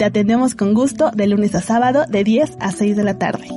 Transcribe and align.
Te 0.00 0.06
atendemos 0.06 0.54
con 0.54 0.72
gusto 0.72 1.10
de 1.10 1.26
lunes 1.26 1.54
a 1.54 1.60
sábado 1.60 2.04
de 2.08 2.24
10 2.24 2.56
a 2.58 2.72
6 2.72 2.96
de 2.96 3.04
la 3.04 3.18
tarde. 3.18 3.48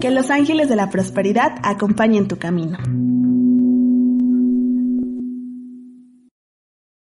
Que 0.00 0.10
los 0.10 0.30
ángeles 0.30 0.66
de 0.70 0.76
la 0.76 0.88
prosperidad 0.88 1.52
acompañen 1.62 2.28
tu 2.28 2.38
camino. 2.38 2.78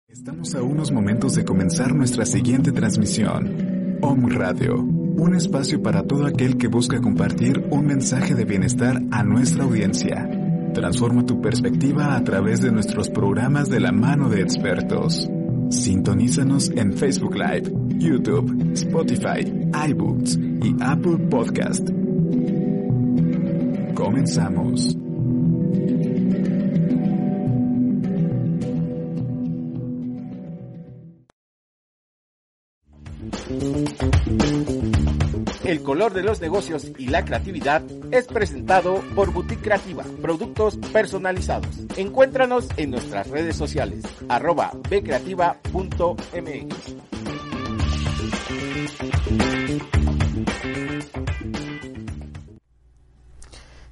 Estamos 0.08 0.54
a 0.54 0.62
unos 0.62 0.92
momentos 0.92 1.34
de 1.34 1.44
comenzar 1.44 1.96
nuestra 1.96 2.28
siguiente 2.28 2.72
transmisión. 2.72 3.98
Om 4.00 4.28
Radio, 4.28 4.76
un 4.76 5.34
espacio 5.34 5.82
para 5.82 6.04
todo 6.04 6.28
aquel 6.28 6.60
que 6.60 6.68
busca 6.68 7.02
compartir 7.02 7.66
un 7.72 7.88
mensaje 7.88 8.36
de 8.36 8.46
bienestar 8.46 9.02
a 9.10 9.24
nuestra 9.24 9.64
audiencia. 9.64 10.41
Transforma 10.74 11.26
tu 11.26 11.42
perspectiva 11.42 12.16
a 12.16 12.24
través 12.24 12.62
de 12.62 12.72
nuestros 12.72 13.10
programas 13.10 13.70
de 13.70 13.80
la 13.80 13.92
mano 13.92 14.30
de 14.30 14.42
expertos. 14.42 15.30
Sintonízanos 15.70 16.70
en 16.72 16.94
Facebook 16.94 17.36
Live, 17.36 17.72
YouTube, 17.98 18.72
Spotify, 18.74 19.46
iBooks 19.90 20.38
y 20.38 20.76
Apple 20.82 21.18
Podcast. 21.30 21.90
Comenzamos. 23.96 25.11
Color 35.84 36.14
de 36.14 36.24
los 36.24 36.42
negocios 36.42 36.92
y 36.98 37.08
la 37.08 37.26
creatividad 37.26 37.82
es 38.12 38.28
presentado 38.28 39.02
por 39.16 39.34
Boutique 39.34 39.64
Creativa, 39.64 40.04
productos 40.22 40.78
personalizados. 40.94 41.80
Encuéntranos 41.98 42.68
en 42.78 42.92
nuestras 42.92 43.30
redes 43.30 43.56
sociales, 43.56 44.04
arroba 44.30 44.72
bcreativa.mx. 44.90 46.96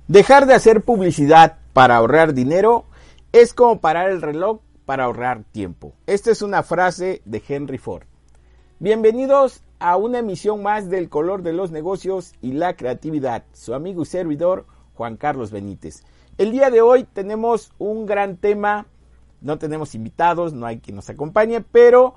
Dejar 0.08 0.46
de 0.46 0.54
hacer 0.54 0.82
publicidad 0.82 1.58
para 1.74 1.96
ahorrar 1.96 2.34
dinero 2.34 2.86
es 3.32 3.54
como 3.54 3.80
parar 3.80 4.10
el 4.10 4.22
reloj 4.22 4.62
para 4.86 5.06
ahorrar 5.06 5.44
tiempo. 5.52 5.94
Esta 6.08 6.32
es 6.32 6.42
una 6.42 6.64
frase 6.64 7.22
de 7.26 7.44
Henry 7.48 7.78
Ford. 7.78 8.04
Bienvenidos 8.80 9.62
a 9.80 9.96
una 9.96 10.20
emisión 10.20 10.62
más 10.62 10.90
del 10.90 11.10
color 11.10 11.42
de 11.42 11.54
los 11.54 11.72
negocios 11.72 12.34
y 12.42 12.52
la 12.52 12.76
creatividad. 12.76 13.46
Su 13.54 13.74
amigo 13.74 14.04
y 14.04 14.06
servidor 14.06 14.66
Juan 14.94 15.16
Carlos 15.16 15.52
Benítez. 15.52 16.04
El 16.38 16.52
día 16.52 16.70
de 16.70 16.82
hoy 16.82 17.06
tenemos 17.06 17.72
un 17.80 18.06
gran 18.06 18.38
tema. 18.38 18.88
No 19.42 19.58
tenemos 19.58 19.96
invitados, 19.96 20.54
no 20.54 20.66
hay 20.66 20.80
quien 20.80 20.98
nos 20.98 21.10
acompañe, 21.10 21.62
pero 21.62 22.16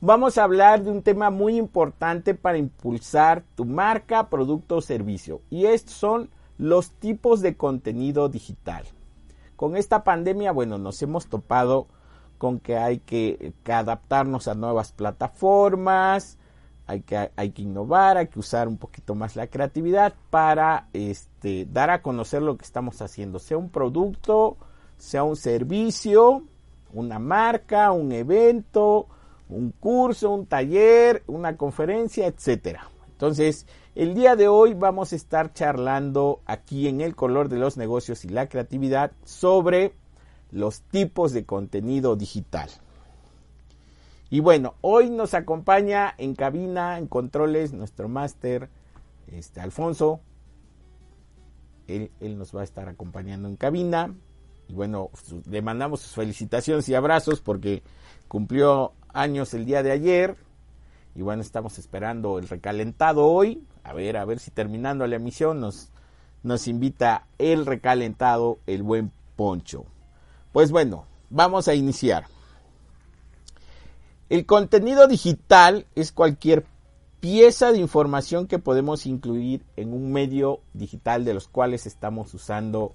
vamos 0.00 0.38
a 0.38 0.44
hablar 0.44 0.84
de 0.84 0.90
un 0.92 1.02
tema 1.02 1.30
muy 1.30 1.56
importante 1.56 2.34
para 2.34 2.58
impulsar 2.58 3.42
tu 3.56 3.64
marca, 3.64 4.30
producto 4.30 4.76
o 4.76 4.80
servicio. 4.80 5.42
Y 5.50 5.66
estos 5.66 5.94
son 5.94 6.30
los 6.58 6.92
tipos 6.92 7.40
de 7.40 7.56
contenido 7.56 8.28
digital. 8.28 8.84
Con 9.56 9.76
esta 9.76 10.04
pandemia, 10.04 10.52
bueno, 10.52 10.78
nos 10.78 11.02
hemos 11.02 11.26
topado 11.26 11.88
con 12.38 12.60
que 12.60 12.76
hay 12.76 12.98
que, 12.98 13.52
que 13.64 13.72
adaptarnos 13.72 14.46
a 14.46 14.54
nuevas 14.54 14.92
plataformas, 14.92 16.38
hay 16.90 17.50
que, 17.50 17.62
innovar, 17.62 18.16
hay 18.16 18.26
que 18.26 18.40
usar 18.40 18.66
un 18.66 18.76
poquito 18.76 19.14
más 19.14 19.36
la 19.36 19.46
creatividad 19.46 20.12
para 20.30 20.88
este, 20.92 21.66
dar 21.70 21.90
a 21.90 22.02
conocer 22.02 22.42
lo 22.42 22.56
que 22.56 22.64
estamos 22.64 23.00
haciendo, 23.00 23.38
sea 23.38 23.58
un 23.58 23.70
producto, 23.70 24.56
sea 24.98 25.22
un 25.22 25.36
servicio, 25.36 26.42
una 26.92 27.18
marca, 27.18 27.92
un 27.92 28.10
evento, 28.10 29.06
un 29.48 29.70
curso, 29.70 30.30
un 30.30 30.46
taller, 30.46 31.22
una 31.26 31.56
conferencia, 31.56 32.26
etcétera. 32.26 32.88
Entonces, 33.12 33.66
el 33.94 34.14
día 34.14 34.34
de 34.34 34.48
hoy 34.48 34.74
vamos 34.74 35.12
a 35.12 35.16
estar 35.16 35.52
charlando 35.52 36.40
aquí 36.46 36.88
en 36.88 37.00
el 37.00 37.14
color 37.14 37.48
de 37.48 37.58
los 37.58 37.76
negocios 37.76 38.24
y 38.24 38.28
la 38.28 38.48
creatividad 38.48 39.12
sobre 39.24 39.94
los 40.50 40.80
tipos 40.82 41.32
de 41.32 41.44
contenido 41.44 42.16
digital. 42.16 42.70
Y 44.30 44.38
bueno, 44.38 44.76
hoy 44.80 45.10
nos 45.10 45.34
acompaña 45.34 46.14
en 46.16 46.36
cabina, 46.36 46.98
en 46.98 47.08
controles, 47.08 47.72
nuestro 47.72 48.08
máster, 48.08 48.70
este, 49.26 49.60
Alfonso. 49.60 50.20
Él, 51.88 52.12
él, 52.20 52.38
nos 52.38 52.54
va 52.54 52.60
a 52.60 52.64
estar 52.64 52.88
acompañando 52.88 53.48
en 53.48 53.56
cabina. 53.56 54.14
Y 54.68 54.74
bueno, 54.74 55.10
le 55.48 55.62
mandamos 55.62 56.00
sus 56.00 56.12
felicitaciones 56.12 56.88
y 56.88 56.94
abrazos 56.94 57.40
porque 57.40 57.82
cumplió 58.28 58.92
años 59.08 59.52
el 59.52 59.64
día 59.64 59.82
de 59.82 59.90
ayer. 59.90 60.36
Y 61.16 61.22
bueno, 61.22 61.42
estamos 61.42 61.80
esperando 61.80 62.38
el 62.38 62.48
recalentado 62.48 63.26
hoy. 63.26 63.66
A 63.82 63.92
ver, 63.92 64.16
a 64.16 64.24
ver 64.24 64.38
si 64.38 64.52
terminando 64.52 65.08
la 65.08 65.16
emisión 65.16 65.60
nos, 65.60 65.90
nos 66.44 66.68
invita 66.68 67.26
el 67.38 67.66
recalentado, 67.66 68.60
el 68.66 68.84
buen 68.84 69.10
Poncho. 69.34 69.86
Pues 70.52 70.70
bueno, 70.70 71.06
vamos 71.30 71.66
a 71.66 71.74
iniciar. 71.74 72.26
El 74.30 74.46
contenido 74.46 75.08
digital 75.08 75.86
es 75.96 76.12
cualquier 76.12 76.64
pieza 77.18 77.72
de 77.72 77.78
información 77.78 78.46
que 78.46 78.60
podemos 78.60 79.04
incluir 79.06 79.64
en 79.74 79.92
un 79.92 80.12
medio 80.12 80.60
digital 80.72 81.24
de 81.24 81.34
los 81.34 81.48
cuales 81.48 81.84
estamos 81.84 82.32
usando 82.32 82.94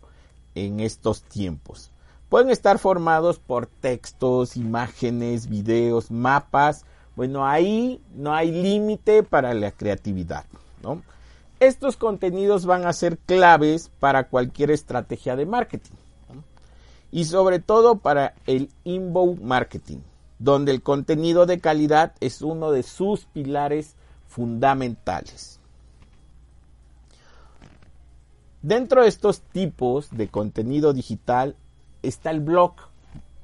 en 0.55 0.79
estos 0.79 1.23
tiempos. 1.23 1.91
Pueden 2.29 2.51
estar 2.51 2.79
formados 2.79 3.37
por 3.37 3.67
textos, 3.67 4.55
imágenes, 4.55 5.49
videos, 5.49 6.09
mapas. 6.09 6.85
Bueno, 7.17 7.45
ahí 7.45 8.01
no 8.13 8.33
hay 8.33 8.53
límite 8.53 9.21
para 9.21 9.53
la 9.53 9.71
creatividad. 9.71 10.45
Estos 11.59 11.97
contenidos 11.97 12.65
van 12.65 12.87
a 12.87 12.93
ser 12.93 13.17
claves 13.17 13.91
para 13.99 14.29
cualquier 14.29 14.71
estrategia 14.71 15.35
de 15.35 15.45
marketing. 15.45 15.95
Y 17.11 17.25
sobre 17.25 17.59
todo 17.59 17.97
para 17.97 18.35
el 18.45 18.69
inbound 18.85 19.41
marketing, 19.41 19.99
donde 20.39 20.71
el 20.71 20.81
contenido 20.81 21.45
de 21.45 21.59
calidad 21.59 22.13
es 22.19 22.41
uno 22.41 22.71
de 22.71 22.83
sus 22.83 23.25
pilares 23.25 23.95
fundamentales. 24.27 25.59
Dentro 28.61 29.03
de 29.03 29.09
estos 29.09 29.41
tipos 29.41 30.09
de 30.09 30.27
contenido 30.27 30.91
digital 30.91 31.55
está 32.01 32.31
el 32.31 32.39
blog. 32.39 32.73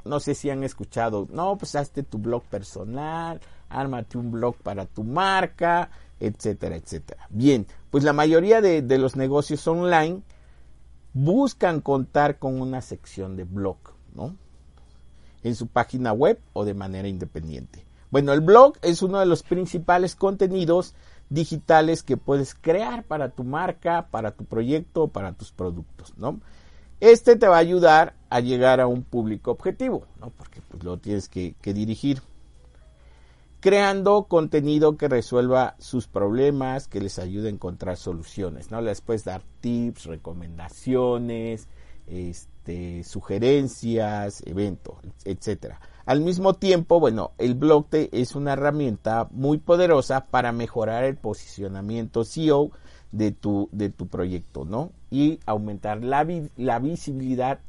No 0.03 0.19
sé 0.19 0.33
si 0.33 0.49
han 0.49 0.63
escuchado, 0.63 1.27
no, 1.31 1.57
pues 1.57 1.75
hazte 1.75 2.01
tu 2.01 2.17
blog 2.17 2.43
personal, 2.43 3.39
ármate 3.69 4.17
un 4.17 4.31
blog 4.31 4.55
para 4.55 4.87
tu 4.87 5.03
marca, 5.03 5.91
etcétera, 6.19 6.75
etcétera. 6.75 7.27
Bien, 7.29 7.67
pues 7.91 8.03
la 8.03 8.13
mayoría 8.13 8.61
de, 8.61 8.81
de 8.81 8.97
los 8.97 9.15
negocios 9.15 9.67
online 9.67 10.23
buscan 11.13 11.81
contar 11.81 12.39
con 12.39 12.59
una 12.59 12.81
sección 12.81 13.35
de 13.35 13.43
blog, 13.43 13.77
¿no? 14.15 14.35
En 15.43 15.55
su 15.55 15.67
página 15.67 16.13
web 16.13 16.39
o 16.53 16.65
de 16.65 16.73
manera 16.73 17.07
independiente. 17.07 17.85
Bueno, 18.11 18.33
el 18.33 18.41
blog 18.41 18.73
es 18.81 19.01
uno 19.01 19.19
de 19.19 19.25
los 19.25 19.41
principales 19.41 20.15
contenidos 20.15 20.93
digitales 21.29 22.03
que 22.03 22.17
puedes 22.17 22.53
crear 22.53 23.05
para 23.05 23.29
tu 23.29 23.45
marca, 23.45 24.07
para 24.11 24.31
tu 24.31 24.43
proyecto, 24.43 25.07
para 25.07 25.31
tus 25.31 25.51
productos, 25.51 26.13
¿no? 26.17 26.41
Este 26.99 27.35
te 27.35 27.47
va 27.47 27.55
a 27.55 27.59
ayudar 27.59 28.13
a 28.29 28.41
llegar 28.41 28.79
a 28.81 28.85
un 28.85 29.03
público 29.03 29.49
objetivo, 29.49 30.05
¿no? 30.19 30.29
Porque 30.29 30.61
pues, 30.61 30.83
lo 30.83 30.97
tienes 30.97 31.29
que, 31.29 31.55
que 31.61 31.73
dirigir. 31.73 32.21
Creando 33.61 34.25
contenido 34.25 34.97
que 34.97 35.07
resuelva 35.07 35.75
sus 35.79 36.07
problemas, 36.07 36.87
que 36.87 36.99
les 36.99 37.17
ayude 37.17 37.47
a 37.47 37.51
encontrar 37.51 37.95
soluciones, 37.95 38.69
¿no? 38.69 38.81
Les 38.81 39.01
puedes 39.01 39.23
dar 39.23 39.41
tips, 39.61 40.05
recomendaciones, 40.05 41.67
este, 42.07 42.51
sugerencias, 43.03 44.43
eventos, 44.45 44.95
etcétera. 45.25 45.79
Al 46.05 46.21
mismo 46.21 46.55
tiempo, 46.55 46.99
bueno, 46.99 47.31
el 47.37 47.55
blog 47.55 47.87
es 47.91 48.35
una 48.35 48.53
herramienta 48.53 49.27
muy 49.31 49.59
poderosa 49.59 50.25
para 50.25 50.51
mejorar 50.51 51.03
el 51.03 51.15
posicionamiento 51.15 52.23
SEO 52.23 52.71
de 53.11 53.31
tu, 53.31 53.69
de 53.71 53.89
tu 53.89 54.07
proyecto, 54.07 54.65
¿no? 54.65 54.91
Y 55.09 55.39
aumentar 55.45 56.03
la, 56.03 56.27
la 56.57 56.79
visibilidad 56.79 57.59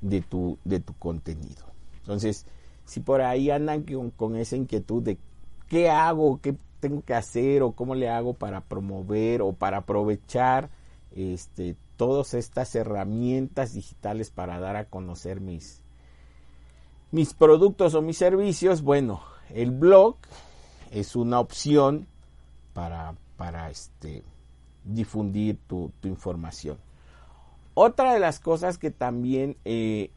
de 0.00 0.20
tu, 0.20 0.58
de 0.64 0.80
tu 0.80 0.94
contenido. 0.94 1.64
Entonces, 1.98 2.46
si 2.84 3.00
por 3.00 3.22
ahí 3.22 3.50
andan 3.50 3.82
con, 3.82 4.10
con, 4.10 4.36
esa 4.36 4.56
inquietud 4.56 5.02
de 5.02 5.18
qué 5.68 5.88
hago, 5.90 6.40
qué 6.40 6.56
tengo 6.80 7.02
que 7.02 7.14
hacer 7.14 7.62
o 7.62 7.72
cómo 7.72 7.94
le 7.94 8.08
hago 8.08 8.34
para 8.34 8.62
promover 8.62 9.42
o 9.42 9.52
para 9.52 9.78
aprovechar 9.78 10.70
este, 11.14 11.76
todas 12.00 12.32
estas 12.32 12.74
herramientas 12.76 13.74
digitales 13.74 14.30
para 14.30 14.58
dar 14.58 14.74
a 14.76 14.86
conocer 14.86 15.42
mis, 15.42 15.82
mis 17.10 17.34
productos 17.34 17.94
o 17.94 18.00
mis 18.00 18.16
servicios, 18.16 18.80
bueno, 18.80 19.20
el 19.50 19.70
blog 19.70 20.16
es 20.90 21.14
una 21.14 21.38
opción 21.40 22.06
para, 22.72 23.16
para 23.36 23.68
este, 23.68 24.22
difundir 24.82 25.58
tu, 25.66 25.92
información. 26.04 26.78
Otra 27.74 28.14
de 28.14 28.20
las 28.20 28.40
cosas 28.40 28.78
que 28.78 28.90
también 28.90 29.58
eh, 29.66 30.10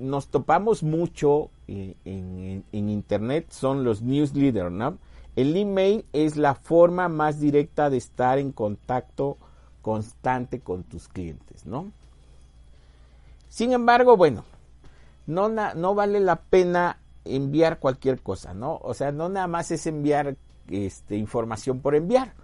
nos 0.00 0.30
topamos 0.30 0.82
mucho 0.82 1.50
eh, 1.68 1.94
en, 2.04 2.64
en, 2.72 2.88
Internet 2.88 3.46
son 3.50 3.84
los 3.84 4.02
newsletters, 4.02 4.72
¿no? 4.72 4.98
El 5.36 5.56
email 5.56 6.04
es 6.12 6.36
la 6.36 6.56
forma 6.56 7.08
más 7.08 7.38
directa 7.38 7.90
de 7.90 7.98
estar 7.98 8.40
en 8.40 8.50
contacto 8.50 9.38
constante 9.82 10.60
con 10.60 10.84
tus 10.84 11.08
clientes, 11.08 11.66
¿no? 11.66 11.92
Sin 13.48 13.72
embargo, 13.72 14.16
bueno, 14.16 14.44
no, 15.26 15.48
no 15.48 15.94
vale 15.94 16.20
la 16.20 16.36
pena 16.36 16.98
enviar 17.24 17.78
cualquier 17.78 18.20
cosa, 18.20 18.54
¿no? 18.54 18.78
O 18.82 18.94
sea, 18.94 19.12
no 19.12 19.28
nada 19.28 19.46
más 19.46 19.70
es 19.70 19.86
enviar 19.86 20.36
este, 20.70 21.16
información 21.16 21.80
por 21.80 21.94
enviar. 21.94 22.34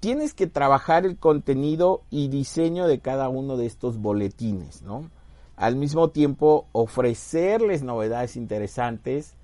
Tienes 0.00 0.34
que 0.34 0.46
trabajar 0.46 1.06
el 1.06 1.16
contenido 1.16 2.02
y 2.10 2.28
diseño 2.28 2.86
de 2.86 3.00
cada 3.00 3.28
uno 3.28 3.56
de 3.56 3.66
estos 3.66 3.98
boletines, 3.98 4.82
¿no? 4.82 5.10
Al 5.56 5.76
mismo 5.76 6.10
tiempo, 6.10 6.66
ofrecerles 6.72 7.82
novedades 7.82 8.36
interesantes, 8.36 9.34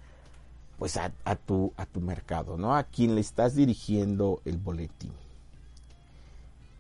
pues 0.79 0.99
a, 0.99 1.11
tu, 1.37 1.73
a 1.77 1.87
tu 1.87 2.01
mercado, 2.01 2.59
¿no? 2.59 2.77
A 2.77 2.85
quien 2.85 3.15
le 3.15 3.21
estás 3.23 3.55
dirigiendo 3.55 4.41
el 4.45 4.59
boletín. 4.59 5.13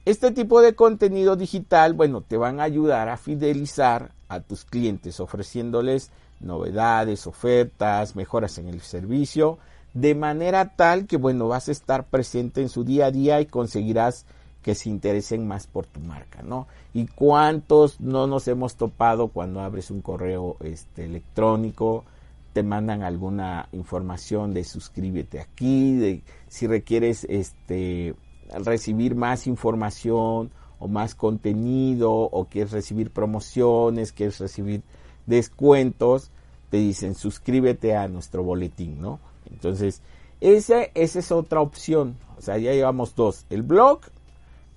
Este 0.04 0.32
tipo 0.32 0.60
de 0.60 0.74
contenido 0.74 1.36
digital, 1.36 1.92
bueno, 1.92 2.22
te 2.22 2.36
van 2.36 2.58
a 2.58 2.64
ayudar 2.64 3.08
a 3.08 3.16
fidelizar 3.16 4.10
a 4.28 4.40
tus 4.40 4.64
clientes 4.64 5.20
ofreciéndoles 5.20 6.10
novedades, 6.40 7.28
ofertas, 7.28 8.16
mejoras 8.16 8.58
en 8.58 8.66
el 8.66 8.80
servicio, 8.80 9.58
de 9.94 10.16
manera 10.16 10.74
tal 10.74 11.06
que, 11.06 11.16
bueno, 11.16 11.46
vas 11.46 11.68
a 11.68 11.72
estar 11.72 12.06
presente 12.06 12.62
en 12.62 12.68
su 12.68 12.82
día 12.82 13.06
a 13.06 13.10
día 13.12 13.40
y 13.40 13.46
conseguirás 13.46 14.26
que 14.62 14.74
se 14.74 14.88
interesen 14.88 15.46
más 15.46 15.68
por 15.68 15.86
tu 15.86 16.00
marca, 16.00 16.42
¿no? 16.42 16.66
Y 16.94 17.06
cuántos 17.06 18.00
no 18.00 18.26
nos 18.26 18.48
hemos 18.48 18.74
topado 18.74 19.28
cuando 19.28 19.60
abres 19.60 19.92
un 19.92 20.00
correo 20.00 20.56
este, 20.60 21.04
electrónico, 21.04 22.04
te 22.52 22.64
mandan 22.64 23.04
alguna 23.04 23.68
información 23.70 24.52
de 24.52 24.64
suscríbete 24.64 25.40
aquí, 25.40 25.94
de 25.94 26.22
si 26.48 26.66
requieres 26.66 27.24
este 27.28 28.16
recibir 28.52 29.14
más 29.14 29.46
información 29.46 30.50
o 30.78 30.88
más 30.88 31.14
contenido 31.14 32.12
o 32.12 32.44
quieres 32.46 32.72
recibir 32.72 33.10
promociones, 33.10 34.12
quieres 34.12 34.38
recibir 34.38 34.82
descuentos, 35.26 36.30
te 36.70 36.78
dicen 36.78 37.14
suscríbete 37.14 37.96
a 37.96 38.08
nuestro 38.08 38.42
boletín, 38.42 39.00
¿no? 39.00 39.20
Entonces, 39.50 40.02
esa, 40.40 40.82
esa 40.94 41.18
es 41.20 41.30
otra 41.30 41.60
opción. 41.60 42.16
O 42.36 42.42
sea, 42.42 42.58
ya 42.58 42.72
llevamos 42.72 43.14
dos. 43.14 43.46
El 43.48 43.62
blog, 43.62 44.00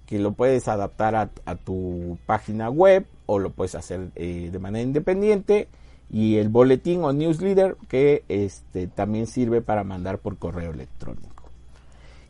que 0.06 0.20
lo 0.20 0.34
puedes 0.34 0.68
adaptar 0.68 1.16
a, 1.16 1.56
tu 1.56 2.20
página 2.28 2.70
web 2.70 3.08
o 3.26 3.40
lo 3.40 3.50
puedes 3.50 3.74
hacer 3.74 4.12
eh, 4.16 4.50
de 4.52 4.60
manera 4.60 4.84
independiente. 4.84 5.68
Y 6.12 6.36
el 6.36 6.50
boletín 6.50 7.04
o 7.04 7.12
newsletter 7.12 7.78
que 7.88 8.24
este, 8.30 8.86
también 8.86 9.26
sirve 9.26 9.62
para 9.62 9.84
mandar 9.84 10.20
por 10.20 10.38
correo 10.38 10.72
electrónico. 10.72 11.35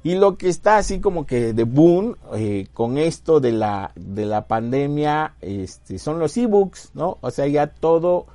Y 0.06 0.14
lo 0.14 0.38
que 0.38 0.50
está 0.50 0.78
así 0.78 1.00
como 1.00 1.26
que 1.26 1.52
de 1.54 1.64
boom 1.64 2.16
eh, 2.36 2.68
con 2.76 3.00
esto 3.00 3.40
de 3.40 3.52
la, 3.52 3.92
de 3.96 4.28
la 4.28 4.46
pandemia 4.46 5.34
este, 5.42 5.98
son 5.98 6.20
los 6.20 6.38
ebooks, 6.38 6.92
¿no? 6.94 7.18
O 7.22 7.32
sea, 7.32 7.48
ya 7.48 7.66
todo, 7.66 8.28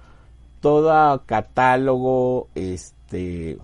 todo 0.61 1.23
catálogo, 1.27 2.49
este, 2.57 3.57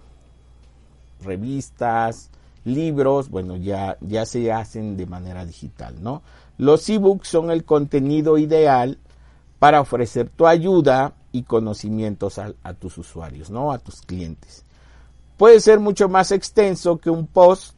revistas, 1.24 2.30
libros, 2.64 3.28
bueno, 3.28 3.56
ya, 3.56 3.98
ya 4.00 4.24
se 4.24 4.52
hacen 4.52 4.96
de 4.96 5.06
manera 5.06 5.44
digital, 5.44 5.96
¿no? 6.00 6.22
Los 6.58 6.88
ebooks 6.88 7.26
son 7.26 7.50
el 7.50 7.64
contenido 7.64 8.38
ideal 8.38 8.98
para 9.58 9.80
ofrecer 9.80 10.28
tu 10.28 10.46
ayuda 10.46 11.14
y 11.32 11.42
conocimientos 11.42 12.38
a, 12.38 12.52
a 12.62 12.72
tus 12.72 12.98
usuarios, 12.98 13.50
¿no? 13.50 13.72
A 13.72 13.78
tus 13.78 14.02
clientes. 14.02 14.64
Puede 15.36 15.58
ser 15.58 15.80
mucho 15.80 16.08
más 16.08 16.30
extenso 16.30 16.98
que 16.98 17.10
un 17.10 17.26
post 17.26 17.75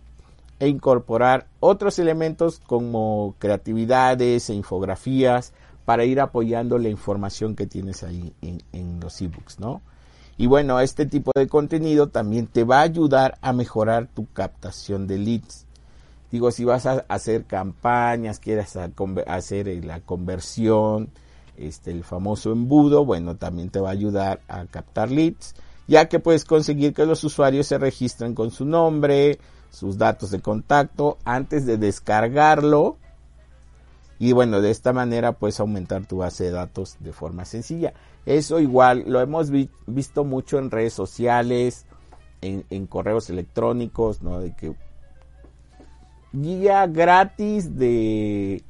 e 0.60 0.68
incorporar 0.68 1.46
otros 1.60 1.98
elementos 1.98 2.60
como 2.66 3.34
creatividades 3.38 4.50
e 4.50 4.54
infografías 4.54 5.52
para 5.84 6.04
ir 6.04 6.20
apoyando 6.20 6.78
la 6.78 6.88
información 6.88 7.54
que 7.56 7.66
tienes 7.66 8.02
ahí 8.02 8.34
en, 8.42 9.00
los 9.00 9.20
ebooks, 9.22 9.58
¿no? 9.58 9.80
Y 10.36 10.46
bueno, 10.46 10.78
este 10.80 11.06
tipo 11.06 11.32
de 11.34 11.48
contenido 11.48 12.08
también 12.08 12.46
te 12.46 12.62
va 12.62 12.80
a 12.80 12.82
ayudar 12.82 13.38
a 13.40 13.52
mejorar 13.52 14.06
tu 14.06 14.26
captación 14.32 15.06
de 15.06 15.18
leads. 15.18 15.66
Digo, 16.30 16.50
si 16.50 16.64
vas 16.64 16.86
a 16.86 17.06
hacer 17.08 17.46
campañas, 17.46 18.38
quieres 18.38 18.76
hacer 19.26 19.68
eh, 19.68 19.80
la 19.82 20.00
conversión, 20.00 21.08
este, 21.56 21.90
el 21.90 22.04
famoso 22.04 22.52
embudo, 22.52 23.04
bueno, 23.04 23.36
también 23.36 23.70
te 23.70 23.80
va 23.80 23.88
a 23.88 23.92
ayudar 23.92 24.40
a 24.46 24.66
captar 24.66 25.10
leads, 25.10 25.54
ya 25.86 26.08
que 26.08 26.20
puedes 26.20 26.44
conseguir 26.44 26.92
que 26.92 27.06
los 27.06 27.24
usuarios 27.24 27.66
se 27.66 27.78
registren 27.78 28.34
con 28.34 28.50
su 28.50 28.64
nombre, 28.64 29.38
sus 29.70 29.98
datos 29.98 30.30
de 30.30 30.40
contacto 30.40 31.18
antes 31.25 31.66
de 31.66 31.76
descargarlo. 31.76 32.96
Y 34.18 34.32
bueno, 34.32 34.60
de 34.60 34.70
esta 34.70 34.92
manera 34.92 35.32
puedes 35.32 35.60
aumentar 35.60 36.06
tu 36.06 36.18
base 36.18 36.44
de 36.44 36.50
datos 36.50 36.96
de 37.00 37.12
forma 37.12 37.44
sencilla. 37.44 37.94
Eso 38.26 38.58
igual 38.58 39.04
lo 39.06 39.20
hemos 39.20 39.50
visto 39.87 40.25
mucho 40.25 40.58
en 40.58 40.70
redes 40.70 40.92
sociales, 40.92 41.87
en, 42.40 42.87
correos 42.87 43.30
electrónicos, 43.30 44.22
¿no? 44.22 44.40
De 44.40 44.54
que 44.54 44.75
guía 46.32 46.87
gratis 46.87 47.76
de 47.76 48.62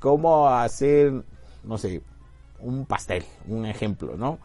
cómo 0.00 0.48
hacer, 0.48 1.24
no 1.64 1.78
sé, 1.78 2.02
un 2.60 2.84
pastel, 2.86 3.24
un 3.48 3.66
ejemplo, 3.66 4.16
¿no? 4.16 4.38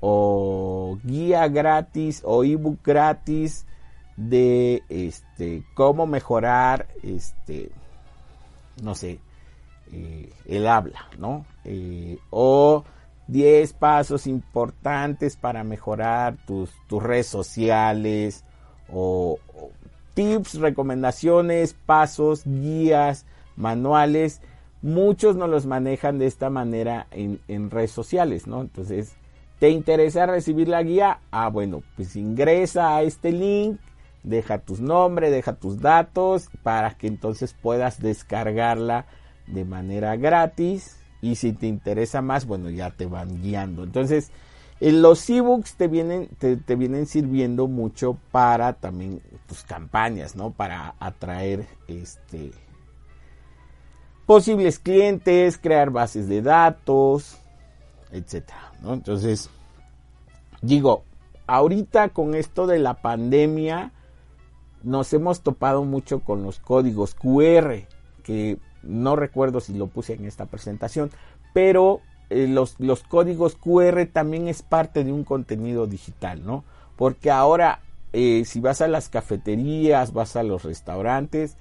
O 0.00 0.98
guía 1.04 1.48
gratis 1.48 2.22
o 2.24 2.44
ebook 2.44 2.78
gratis 2.82 3.66
de 4.16 4.82
este 4.88 5.64
cómo 5.74 6.06
mejorar 6.06 6.88
este 7.02 7.70
no 8.82 8.94
sé 8.94 9.20
eh, 9.92 10.30
el 10.46 10.66
habla 10.66 11.08
no 11.18 11.46
eh, 11.64 12.18
o 12.30 12.84
10 13.28 13.72
pasos 13.74 14.26
importantes 14.26 15.36
para 15.36 15.64
mejorar 15.64 16.36
tus, 16.46 16.70
tus 16.86 17.02
redes 17.02 17.26
sociales 17.26 18.44
o, 18.92 19.38
tips, 20.14 20.56
recomendaciones, 20.56 21.74
pasos, 21.74 22.42
guías, 22.44 23.24
manuales. 23.56 24.42
Muchos 24.82 25.36
no 25.36 25.46
los 25.46 25.64
manejan 25.64 26.18
de 26.18 26.26
esta 26.26 26.50
manera 26.50 27.06
en, 27.10 27.40
en 27.48 27.70
redes 27.70 27.92
sociales, 27.92 28.46
¿no? 28.46 28.60
Entonces, 28.60 29.14
¿te 29.58 29.70
interesa 29.70 30.26
recibir 30.26 30.68
la 30.68 30.82
guía? 30.82 31.20
Ah, 31.30 31.48
bueno, 31.48 31.82
pues 31.96 32.16
ingresa 32.16 32.96
a 32.96 33.02
este 33.02 33.32
link, 33.32 33.80
deja 34.22 34.58
tus 34.58 34.80
nombres, 34.80 35.30
deja 35.30 35.54
tus 35.54 35.80
datos 35.80 36.48
para 36.62 36.96
que 36.96 37.06
entonces 37.06 37.54
puedas 37.54 38.00
descargarla 38.00 39.06
de 39.46 39.64
manera 39.64 40.16
gratis 40.16 40.98
y 41.20 41.36
si 41.36 41.52
te 41.52 41.66
interesa 41.66 42.20
más, 42.22 42.46
bueno, 42.46 42.70
ya 42.70 42.90
te 42.90 43.06
van 43.06 43.40
guiando. 43.40 43.84
Entonces, 43.84 44.30
los 44.80 45.30
ebooks 45.30 45.76
te 45.76 45.86
vienen, 45.86 46.28
te, 46.38 46.74
vienen 46.74 47.06
sirviendo 47.06 47.68
mucho 47.68 48.18
para 48.32 48.72
también 48.72 49.22
tus 49.46 49.62
campañas, 49.62 50.34
¿no? 50.34 50.50
Para 50.50 50.96
atraer 50.98 51.66
este 51.86 52.50
posibles 54.26 54.78
clientes, 54.78 55.58
crear 55.58 55.90
bases 55.90 56.28
de 56.28 56.42
datos, 56.42 57.38
etcétera, 58.10 58.72
¿no? 58.82 58.94
Entonces, 58.94 59.50
digo, 60.60 61.04
ahorita 61.46 62.08
con 62.08 62.34
esto 62.34 62.66
de 62.66 62.80
la 62.80 62.94
pandemia, 62.94 63.92
nos 64.84 65.12
hemos 65.12 65.42
topado 65.42 65.84
mucho 65.84 66.20
con 66.20 66.42
los 66.42 66.58
códigos 66.58 67.14
QR, 67.14 67.86
que 68.22 68.58
no 68.82 69.16
recuerdo 69.16 69.60
si 69.60 69.74
lo 69.74 69.86
puse 69.86 70.14
en 70.14 70.24
esta 70.24 70.46
presentación, 70.46 71.10
pero 71.52 72.00
eh, 72.30 72.46
los, 72.48 72.78
los, 72.78 73.02
códigos 73.02 73.56
QR 73.56 74.06
también 74.12 74.48
es 74.48 74.62
parte 74.62 75.04
de 75.04 75.12
un 75.12 75.24
contenido 75.24 75.86
digital, 75.86 76.44
¿no? 76.44 76.64
Porque 76.96 77.30
ahora 77.30 77.80
eh, 78.12 78.44
si 78.44 78.60
vas 78.60 78.82
a 78.82 78.88
las 78.88 79.08
cafeterías, 79.08 80.12
vas 80.12 80.36
a 80.36 80.42
los 80.42 80.64
restaurantes, 80.64 81.56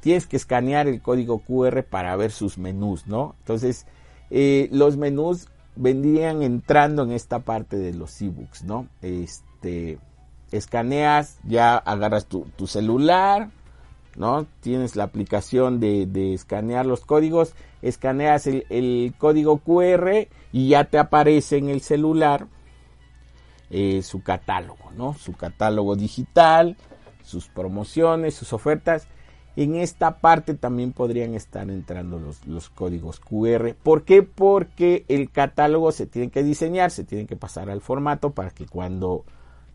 tienes 0.00 0.26
que 0.26 0.36
escanear 0.36 0.88
el 0.88 1.00
código 1.00 1.38
QR 1.40 1.84
para 1.84 2.16
ver 2.16 2.32
sus 2.32 2.58
menús, 2.58 3.06
¿no? 3.06 3.36
Entonces, 3.38 3.86
eh, 4.30 4.68
los 4.72 4.96
menús 4.96 5.48
vendrían 5.76 6.42
entrando 6.42 7.04
en 7.04 7.12
esta 7.12 7.40
parte 7.40 7.76
de 7.76 7.94
los 7.94 8.20
ebooks, 8.20 8.64
¿no? 8.64 8.88
Este, 9.00 9.98
escaneas, 10.52 11.38
ya 11.44 11.76
agarras 11.76 12.26
tu, 12.26 12.46
tu 12.56 12.66
celular, 12.66 13.50
¿no? 14.16 14.46
Tienes 14.60 14.96
la 14.96 15.04
aplicación 15.04 15.80
de, 15.80 16.34
escanear 16.34 16.86
los 16.86 17.04
códigos, 17.04 17.54
escaneas 17.80 18.46
el, 18.46 19.14
código 19.18 19.58
QR 19.58 20.28
y 20.52 20.68
ya 20.68 20.84
te 20.84 20.98
aparece 20.98 21.56
en 21.56 21.68
el 21.68 21.80
celular 21.80 22.46
eh, 23.70 24.02
su 24.02 24.22
catálogo, 24.22 24.90
¿no? 24.96 25.14
Su 25.14 25.32
catálogo 25.32 25.96
digital, 25.96 26.76
sus 27.24 27.48
promociones, 27.48 28.34
sus 28.34 28.52
ofertas. 28.52 29.08
En 29.54 29.76
esta 29.76 30.18
parte 30.18 30.54
también 30.54 30.92
podrían 30.92 31.34
estar 31.34 31.68
entrando 31.68 32.18
los, 32.18 32.46
los, 32.46 32.70
códigos 32.70 33.20
QR. 33.20 33.74
¿Por 33.74 34.04
qué? 34.04 34.22
Porque 34.22 35.04
el 35.08 35.30
catálogo 35.30 35.92
se 35.92 36.06
tiene 36.06 36.30
que 36.30 36.42
diseñar, 36.42 36.90
se 36.90 37.04
tiene 37.04 37.26
que 37.26 37.36
pasar 37.36 37.70
al 37.70 37.80
formato 37.80 38.30
para 38.30 38.50
que 38.50 38.66
cuando... 38.66 39.24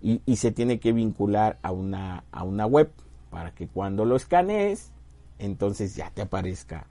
y, 0.01 0.21
y 0.25 0.35
se 0.37 0.51
tiene 0.51 0.79
que 0.79 0.93
vincular 0.93 1.57
a 1.61 1.71
una, 1.71 2.23
a 2.31 2.43
una 2.43 2.65
web 2.65 2.91
para 3.29 3.51
que 3.51 3.67
cuando 3.67 4.05
lo 4.05 4.15
escanees, 4.15 4.91
entonces 5.39 5.95
ya 5.95 6.09
te 6.11 6.21
aparezca 6.21 6.87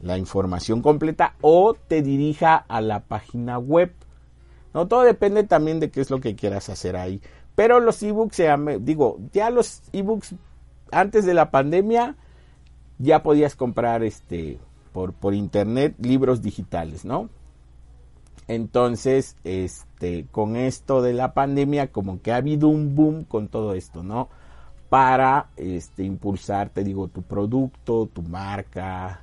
la 0.00 0.16
información 0.18 0.82
completa 0.82 1.34
o 1.40 1.74
te 1.74 2.02
dirija 2.02 2.56
a 2.56 2.80
la 2.80 3.00
página 3.00 3.58
web. 3.58 3.92
No, 4.72 4.88
todo 4.88 5.02
depende 5.02 5.44
también 5.44 5.80
de 5.80 5.90
qué 5.90 6.00
es 6.00 6.10
lo 6.10 6.20
que 6.20 6.36
quieras 6.36 6.68
hacer 6.68 6.96
ahí. 6.96 7.20
Pero 7.54 7.80
los 7.80 8.02
ebooks, 8.02 8.40
digo, 8.80 9.18
ya 9.32 9.50
los 9.50 9.82
ebooks 9.92 10.34
antes 10.92 11.26
de 11.26 11.34
la 11.34 11.50
pandemia 11.50 12.16
ya 12.98 13.22
podías 13.22 13.56
comprar 13.56 14.02
este 14.02 14.58
por, 14.92 15.12
por 15.12 15.34
internet 15.34 15.94
libros 16.00 16.42
digitales, 16.42 17.04
¿no? 17.04 17.28
Entonces, 18.50 19.36
este, 19.44 20.26
con 20.32 20.56
esto 20.56 21.02
de 21.02 21.12
la 21.12 21.34
pandemia, 21.34 21.92
como 21.92 22.20
que 22.20 22.32
ha 22.32 22.36
habido 22.36 22.68
un 22.68 22.94
boom 22.94 23.24
con 23.24 23.48
todo 23.48 23.74
esto, 23.74 24.02
¿no? 24.02 24.28
para 24.90 25.50
este, 25.56 26.02
impulsar, 26.02 26.68
te 26.68 26.82
digo, 26.82 27.06
tu 27.06 27.22
producto, 27.22 28.08
tu 28.12 28.22
marca, 28.22 29.20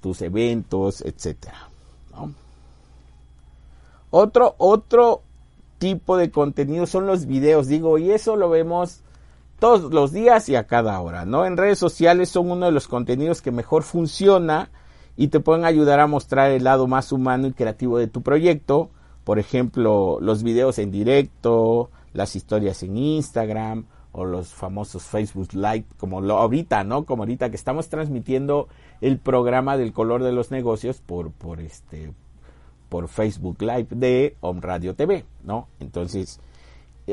tus 0.00 0.22
eventos, 0.22 1.02
etcétera. 1.02 1.68
Otro, 4.10 4.54
otro 4.58 5.22
tipo 5.78 6.16
de 6.16 6.30
contenido 6.30 6.86
son 6.86 7.06
los 7.06 7.26
videos, 7.26 7.68
digo, 7.68 7.98
y 7.98 8.12
eso 8.12 8.34
lo 8.36 8.48
vemos 8.48 9.02
todos 9.58 9.92
los 9.92 10.10
días 10.10 10.48
y 10.48 10.56
a 10.56 10.66
cada 10.66 10.98
hora, 11.00 11.26
¿no? 11.26 11.44
En 11.44 11.58
redes 11.58 11.78
sociales 11.78 12.30
son 12.30 12.50
uno 12.50 12.66
de 12.66 12.72
los 12.72 12.88
contenidos 12.88 13.42
que 13.42 13.50
mejor 13.50 13.82
funciona 13.82 14.70
y 15.16 15.28
te 15.28 15.40
pueden 15.40 15.64
ayudar 15.64 16.00
a 16.00 16.06
mostrar 16.06 16.50
el 16.50 16.64
lado 16.64 16.86
más 16.86 17.12
humano 17.12 17.46
y 17.46 17.52
creativo 17.52 17.98
de 17.98 18.08
tu 18.08 18.22
proyecto. 18.22 18.90
Por 19.24 19.38
ejemplo, 19.38 20.18
los 20.20 20.42
videos 20.42 20.78
en 20.78 20.90
directo, 20.90 21.90
las 22.12 22.36
historias 22.36 22.82
en 22.82 22.96
Instagram 22.96 23.86
o 24.12 24.24
los 24.24 24.54
famosos 24.54 25.04
Facebook 25.04 25.52
Live, 25.54 25.86
como 25.98 26.20
lo 26.20 26.38
ahorita, 26.38 26.84
¿no? 26.84 27.04
Como 27.04 27.24
ahorita 27.24 27.50
que 27.50 27.56
estamos 27.56 27.88
transmitiendo 27.88 28.68
el 29.00 29.18
programa 29.18 29.76
del 29.76 29.92
color 29.92 30.22
de 30.22 30.32
los 30.32 30.50
negocios 30.50 31.00
por, 31.00 31.32
por 31.32 31.60
este, 31.60 32.12
por 32.88 33.08
Facebook 33.08 33.60
Live 33.60 33.88
de 33.90 34.36
Home 34.40 34.60
Radio 34.60 34.94
TV, 34.94 35.24
¿no? 35.42 35.66
Entonces, 35.80 36.40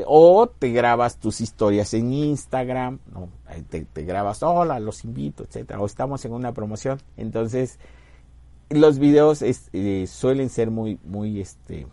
o 0.06 0.46
te 0.46 0.70
grabas 0.70 1.18
tus 1.18 1.40
historias 1.40 1.92
en 1.94 2.12
Instagram, 2.12 2.98
¿no? 3.12 3.28
Te, 3.68 3.86
grabas, 4.04 4.42
hola, 4.42 4.80
los 4.80 5.04
invito, 5.04 5.44
etcétera, 5.44 5.80
o 5.80 5.86
estamos 5.86 6.24
en 6.24 6.32
una 6.32 6.52
promoción. 6.52 6.98
Entonces, 7.16 7.78
los 8.70 8.98
videos 8.98 9.42
eh, 9.42 10.06
suelen 10.06 10.48
ser 10.48 10.70
muy, 10.70 10.98
muy, 11.04 11.40
este, 11.40 11.86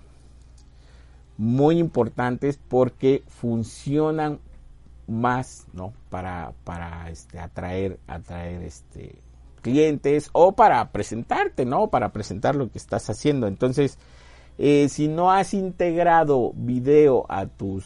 muy 1.38 1.78
importantes 1.78 2.60
porque 2.70 3.24
funcionan 3.28 4.40
más, 5.08 5.68
¿no? 5.74 5.94
Para, 6.10 6.54
para 6.64 7.10
este, 7.10 7.40
atraer, 7.40 8.00
atraer 8.08 8.64
este, 8.64 9.22
clientes 9.62 10.30
o 10.32 10.54
para 10.54 10.92
presentarte, 10.92 11.66
¿no? 11.66 11.90
Para 11.90 12.14
presentar 12.14 12.56
lo 12.56 12.72
que 12.72 12.78
estás 12.78 13.10
haciendo. 13.10 13.48
Entonces, 13.48 13.98
eh, 14.62 14.90
si 14.90 15.08
no 15.08 15.32
has 15.32 15.54
integrado 15.54 16.52
video 16.54 17.26
a 17.30 17.46
tus 17.46 17.86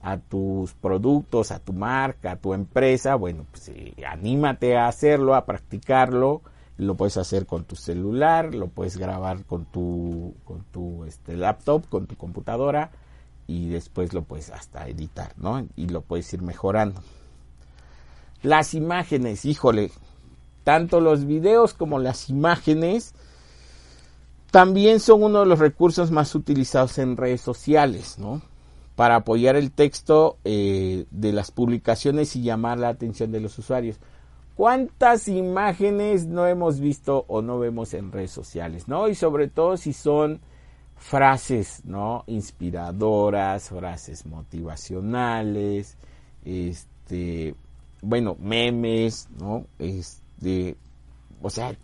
a 0.00 0.16
tus 0.16 0.72
productos, 0.72 1.50
a 1.50 1.58
tu 1.58 1.74
marca, 1.74 2.32
a 2.32 2.36
tu 2.36 2.54
empresa, 2.54 3.16
bueno, 3.16 3.44
pues 3.50 3.68
eh, 3.68 3.94
anímate 4.08 4.78
a 4.78 4.88
hacerlo, 4.88 5.34
a 5.34 5.44
practicarlo. 5.44 6.40
Lo 6.78 6.94
puedes 6.94 7.18
hacer 7.18 7.44
con 7.44 7.64
tu 7.64 7.76
celular, 7.76 8.54
lo 8.54 8.68
puedes 8.68 8.96
grabar 8.96 9.44
con 9.44 9.66
tu, 9.66 10.32
con 10.46 10.64
tu 10.72 11.04
este, 11.04 11.36
laptop, 11.36 11.86
con 11.90 12.06
tu 12.06 12.16
computadora 12.16 12.90
y 13.46 13.68
después 13.68 14.14
lo 14.14 14.22
puedes 14.22 14.48
hasta 14.48 14.88
editar, 14.88 15.34
¿no? 15.36 15.66
Y 15.76 15.88
lo 15.88 16.00
puedes 16.00 16.32
ir 16.32 16.40
mejorando. 16.40 17.02
Las 18.40 18.72
imágenes, 18.72 19.44
híjole, 19.44 19.90
tanto 20.64 21.00
los 21.00 21.26
videos 21.26 21.74
como 21.74 21.98
las 21.98 22.30
imágenes 22.30 23.12
también 24.50 25.00
son 25.00 25.22
uno 25.22 25.40
de 25.40 25.46
los 25.46 25.58
recursos 25.58 26.10
más 26.10 26.34
utilizados 26.34 26.98
en 26.98 27.16
redes 27.16 27.40
sociales, 27.40 28.18
¿no? 28.18 28.42
Para 28.96 29.16
apoyar 29.16 29.56
el 29.56 29.70
texto 29.70 30.38
eh, 30.44 31.06
de 31.10 31.32
las 31.32 31.50
publicaciones 31.50 32.34
y 32.36 32.42
llamar 32.42 32.78
la 32.78 32.88
atención 32.88 33.32
de 33.32 33.40
los 33.40 33.58
usuarios. 33.58 33.98
¿Cuántas 34.56 35.28
imágenes 35.28 36.26
no 36.26 36.46
hemos 36.46 36.80
visto 36.80 37.24
o 37.28 37.40
no 37.40 37.58
vemos 37.58 37.94
en 37.94 38.12
redes 38.12 38.32
sociales, 38.32 38.88
no? 38.88 39.08
Y 39.08 39.14
sobre 39.14 39.48
todo 39.48 39.76
si 39.76 39.92
son 39.92 40.40
frases, 40.96 41.82
¿no? 41.84 42.24
Inspiradoras, 42.26 43.70
frases 43.70 44.26
motivacionales, 44.26 45.96
este, 46.44 47.54
bueno, 48.02 48.36
memes, 48.38 49.28
¿no? 49.38 49.64
Este, 49.78 50.76
o 51.40 51.48
sea, 51.48 51.74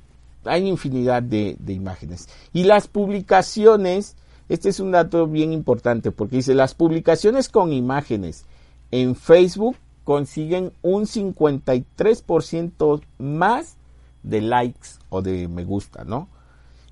hay 0.48 0.66
infinidad 0.68 1.22
de, 1.22 1.56
imágenes. 1.68 2.28
Y 2.52 2.64
las 2.64 2.88
publicaciones 2.88 4.16
Este 4.48 4.68
es 4.68 4.78
un 4.78 4.92
dato 4.92 5.26
bien 5.26 5.52
importante 5.52 6.12
porque 6.12 6.36
dice, 6.36 6.54
las 6.54 6.74
publicaciones 6.74 7.48
con 7.48 7.72
imágenes 7.72 8.44
en 8.92 9.16
Facebook 9.16 9.76
consiguen 10.04 10.72
un 10.82 11.06
53% 11.06 13.02
más 13.18 13.76
de 14.22 14.40
likes 14.40 14.88
o 15.08 15.20
de 15.20 15.48
me 15.48 15.64
gusta, 15.64 16.04
¿no? 16.04 16.28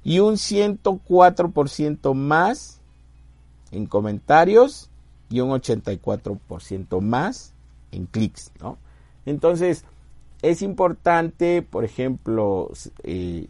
Y 0.02 0.18
un 0.18 0.34
104% 0.34 2.14
más 2.14 2.80
en 3.70 3.87
comentarios 3.87 4.90
y 5.30 5.40
un 5.40 5.50
84% 5.50 7.00
más 7.00 7.52
en 7.92 8.06
clics, 8.06 8.50
¿no? 8.61 8.78
Entonces, 9.26 9.84
es 10.44 10.60
importante, 10.60 11.62
por 11.62 11.84
ejemplo, 11.84 12.70
eh, 13.02 13.48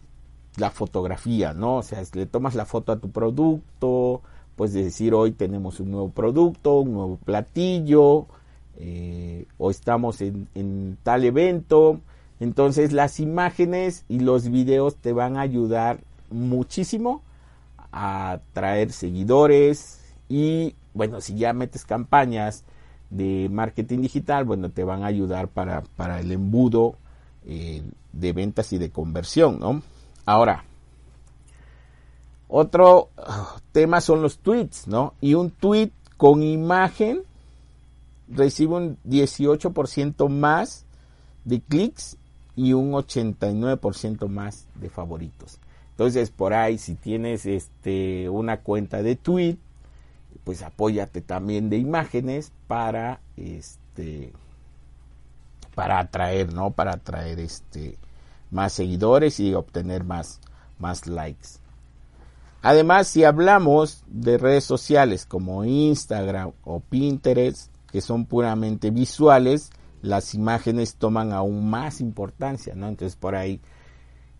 la 0.55 0.71
fotografía, 0.71 1.53
¿no? 1.53 1.77
O 1.77 1.83
sea, 1.83 2.01
le 2.13 2.25
tomas 2.25 2.55
la 2.55 2.65
foto 2.65 2.93
a 2.93 2.99
tu 2.99 3.11
producto, 3.11 4.21
puedes 4.55 4.73
decir 4.73 5.13
hoy 5.13 5.31
tenemos 5.31 5.81
un 5.81 5.91
nuevo 5.91 6.09
producto, 6.09 6.79
un 6.79 6.93
nuevo 6.93 7.17
platillo, 7.17 8.27
eh, 8.77 9.45
o 9.57 9.71
estamos 9.71 10.21
en, 10.21 10.47
en, 10.55 10.97
tal 11.03 11.25
evento. 11.25 11.99
Entonces 12.39 12.93
las 12.93 13.19
imágenes 13.19 14.05
y 14.07 14.19
los 14.19 14.49
videos 14.49 14.95
te 14.95 15.11
van 15.11 15.35
a 15.35 15.41
ayudar 15.41 15.99
muchísimo 16.29 17.23
a 17.91 18.39
traer 18.53 18.93
seguidores 18.93 20.01
y 20.29 20.75
bueno, 20.93 21.19
si 21.19 21.35
ya 21.35 21.51
metes 21.51 21.83
campañas 21.83 22.63
de 23.09 23.49
marketing 23.49 24.01
digital, 24.01 24.45
bueno, 24.45 24.69
te 24.69 24.83
van 24.83 25.03
a 25.03 25.07
ayudar 25.07 25.47
para, 25.47 25.81
para 25.95 26.19
el 26.19 26.31
embudo 26.31 26.95
eh, 27.45 27.83
de 28.13 28.33
ventas 28.33 28.73
y 28.73 28.77
de 28.77 28.89
conversión, 28.89 29.59
¿no? 29.59 29.81
Ahora, 30.25 30.63
otro 32.47 33.09
uh, 33.17 33.59
tema 33.71 34.01
son 34.01 34.21
los 34.21 34.39
tweets, 34.39 34.87
¿no? 34.87 35.13
Y 35.21 35.33
un 35.33 35.51
tweet 35.51 35.91
con 36.17 36.43
imagen 36.43 37.21
recibe 38.27 38.75
un 38.75 38.97
18% 39.07 40.29
más 40.29 40.85
de 41.43 41.61
clics 41.61 42.17
y 42.55 42.73
un 42.73 42.93
89% 42.93 44.27
más 44.27 44.67
de 44.75 44.89
favoritos. 44.89 45.59
Entonces, 45.91 46.29
por 46.31 46.53
ahí, 46.53 46.77
si 46.77 46.95
tienes 46.95 47.45
este, 47.45 48.29
una 48.29 48.61
cuenta 48.61 49.01
de 49.01 49.15
tweet, 49.15 49.57
pues 50.43 50.61
apóyate 50.61 51.21
también 51.21 51.69
de 51.69 51.77
imágenes 51.77 52.51
para 52.67 53.21
este 53.37 54.33
para 55.73 55.99
atraer, 55.99 56.53
¿no? 56.53 56.71
Para 56.71 56.93
atraer 56.93 57.39
este 57.39 57.97
más 58.51 58.73
seguidores 58.73 59.39
y 59.39 59.53
obtener 59.53 60.03
más 60.03 60.39
más 60.79 61.07
likes. 61.07 61.59
Además, 62.61 63.07
si 63.07 63.23
hablamos 63.23 64.03
de 64.07 64.37
redes 64.37 64.63
sociales 64.63 65.25
como 65.27 65.63
Instagram 65.65 66.51
o 66.63 66.79
Pinterest, 66.79 67.71
que 67.91 68.01
son 68.01 68.25
puramente 68.25 68.89
visuales, 68.89 69.69
las 70.01 70.33
imágenes 70.33 70.95
toman 70.95 71.31
aún 71.31 71.69
más 71.69 72.01
importancia, 72.01 72.73
¿no? 72.75 72.87
Entonces 72.87 73.15
por 73.15 73.35
ahí, 73.35 73.61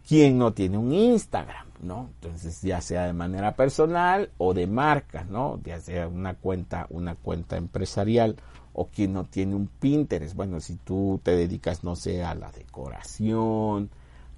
¿quién 0.08 0.38
no 0.38 0.54
tiene 0.54 0.78
un 0.78 0.94
Instagram, 0.94 1.68
¿no? 1.82 2.10
Entonces 2.16 2.62
ya 2.62 2.82
sea 2.82 3.06
de 3.06 3.14
manera 3.14 3.56
personal 3.56 4.30
o 4.38 4.54
de 4.54 4.68
marca, 4.68 5.24
¿no? 5.24 5.60
Ya 5.64 5.80
sea 5.80 6.08
una 6.08 6.36
cuenta, 6.36 6.88
una 6.90 7.16
cuenta 7.16 7.58
empresarial 7.58 8.36
o 8.74 8.88
quien 8.88 9.14
no 9.14 9.26
tiene 9.26 9.56
un 9.56 9.68
Pinterest. 9.68 10.36
Bueno, 10.36 10.60
si 10.60 10.76
tú 10.76 11.20
te 11.24 11.36
dedicas, 11.36 11.84
no 11.84 11.96
sé, 11.96 12.24
a 12.24 12.36
la 12.36 12.52
decoración, 12.52 13.90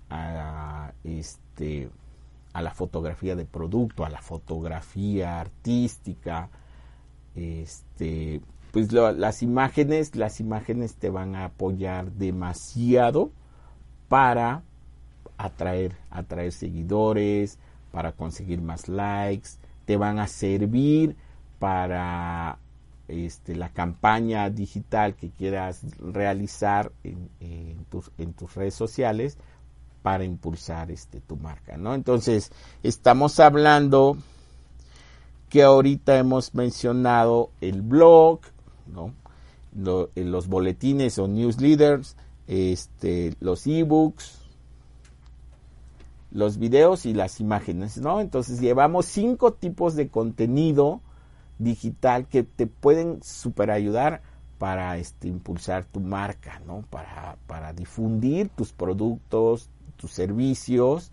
a 0.09 0.93
este 1.03 1.89
a 2.53 2.61
la 2.61 2.73
fotografía 2.73 3.35
de 3.35 3.45
producto, 3.45 4.03
a 4.03 4.09
la 4.09 4.21
fotografía 4.21 5.39
artística, 5.39 6.49
este, 7.35 8.41
pues 8.71 8.91
las 8.91 9.43
imágenes, 9.43 10.15
las 10.15 10.39
imágenes 10.39 10.95
te 10.95 11.11
van 11.11 11.35
a 11.35 11.45
apoyar 11.45 12.11
demasiado 12.13 13.29
para 14.07 14.63
atraer, 15.37 15.95
atraer 16.09 16.51
seguidores, 16.51 17.59
para 17.91 18.11
conseguir 18.11 18.61
más 18.61 18.87
likes, 18.89 19.49
te 19.85 19.97
van 19.97 20.19
a 20.19 20.27
servir 20.27 21.15
para 21.59 22.59
este, 23.07 23.55
la 23.55 23.69
campaña 23.69 24.49
digital 24.49 25.15
que 25.15 25.29
quieras 25.29 25.81
realizar 25.99 26.91
en, 27.03 27.85
tus, 27.89 28.11
en 28.17 28.33
tus 28.33 28.53
redes 28.55 28.75
sociales 28.75 29.37
para 30.03 30.23
impulsar 30.23 30.91
este 30.91 31.21
tu 31.21 31.37
marca, 31.37 31.77
¿no? 31.77 31.95
Entonces, 31.95 32.51
estamos 32.83 33.39
hablando 33.39 34.17
que 35.49 35.63
ahorita 35.63 36.17
hemos 36.17 36.53
mencionado 36.53 37.49
el 37.61 37.81
blog, 37.81 38.41
¿no? 38.85 39.13
Eh, 40.15 40.23
los 40.23 40.47
boletines 40.47 41.17
o 41.19 41.27
newsletters, 41.27 42.15
este, 42.47 43.35
los 43.39 43.65
ebooks, 43.67 44.36
los 46.31 46.57
videos 46.57 47.05
y 47.05 47.13
las 47.13 47.39
imágenes, 47.39 47.97
¿no? 47.97 48.19
Entonces 48.19 48.59
llevamos 48.59 49.05
cinco 49.05 49.53
tipos 49.53 49.95
de 49.95 50.09
contenido 50.09 51.01
digital 51.57 52.27
que 52.27 52.43
te 52.43 52.67
pueden 52.67 53.21
super 53.23 53.71
ayudar 53.71 54.21
para 54.57 54.97
este, 54.97 55.27
impulsar 55.27 55.85
tu 55.85 55.99
marca, 55.99 56.59
¿no? 56.65 56.83
Para, 56.89 57.73
difundir 57.73 58.49
tus 58.49 58.73
productos, 58.73 59.69
tus 59.97 60.11
servicios, 60.11 61.11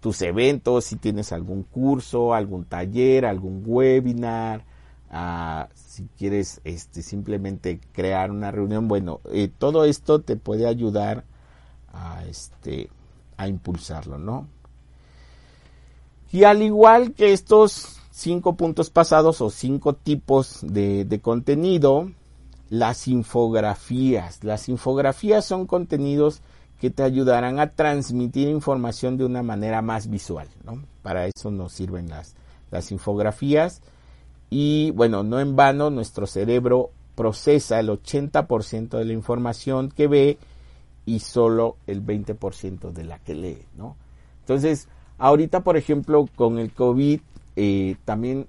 tus 0.00 0.20
eventos, 0.22 0.84
si 0.84 0.96
tienes 0.96 1.32
algún 1.32 1.62
curso, 1.62 2.34
algún 2.34 2.64
taller, 2.64 3.24
algún 3.24 3.62
webinar, 3.64 4.64
ah, 5.10 5.68
si 5.74 6.08
quieres 6.18 6.60
este, 6.64 7.02
simplemente 7.02 7.80
crear 7.92 8.30
una 8.30 8.50
reunión, 8.50 8.86
bueno, 8.86 9.20
eh, 9.32 9.48
todo 9.56 9.84
esto 9.84 10.20
te 10.20 10.36
puede 10.36 10.66
ayudar 10.66 11.24
a, 11.92 12.24
este, 12.26 12.90
a 13.36 13.48
impulsarlo, 13.48 14.18
¿no? 14.18 14.48
Y 16.32 16.44
al 16.44 16.62
igual 16.62 17.12
que 17.12 17.32
estos 17.32 18.00
cinco 18.10 18.56
puntos 18.56 18.90
pasados 18.90 19.40
o 19.40 19.50
cinco 19.50 19.94
tipos 19.94 20.60
de, 20.62 21.04
de 21.04 21.20
contenido, 21.20 22.10
las 22.70 23.08
infografías. 23.08 24.42
Las 24.42 24.68
infografías 24.68 25.44
son 25.44 25.66
contenidos 25.66 26.40
que 26.80 26.90
te 26.90 27.02
ayudarán 27.02 27.60
a 27.60 27.70
transmitir 27.70 28.48
información 28.48 29.16
de 29.16 29.24
una 29.24 29.42
manera 29.42 29.80
más 29.80 30.08
visual. 30.10 30.48
¿no? 30.64 30.82
Para 31.02 31.26
eso 31.26 31.50
nos 31.50 31.72
sirven 31.72 32.08
las, 32.08 32.34
las 32.70 32.90
infografías. 32.92 33.80
Y 34.50 34.90
bueno, 34.90 35.22
no 35.22 35.40
en 35.40 35.56
vano, 35.56 35.90
nuestro 35.90 36.26
cerebro 36.26 36.90
procesa 37.14 37.80
el 37.80 37.88
80% 37.88 38.98
de 38.98 39.04
la 39.04 39.12
información 39.12 39.88
que 39.88 40.08
ve 40.08 40.38
y 41.06 41.20
solo 41.20 41.76
el 41.86 42.04
20% 42.04 42.92
de 42.92 43.04
la 43.04 43.18
que 43.18 43.34
lee. 43.34 43.62
¿no? 43.76 43.96
Entonces, 44.40 44.88
ahorita, 45.18 45.64
por 45.64 45.76
ejemplo, 45.76 46.28
con 46.34 46.58
el 46.58 46.72
COVID, 46.72 47.20
eh, 47.56 47.96
también 48.04 48.46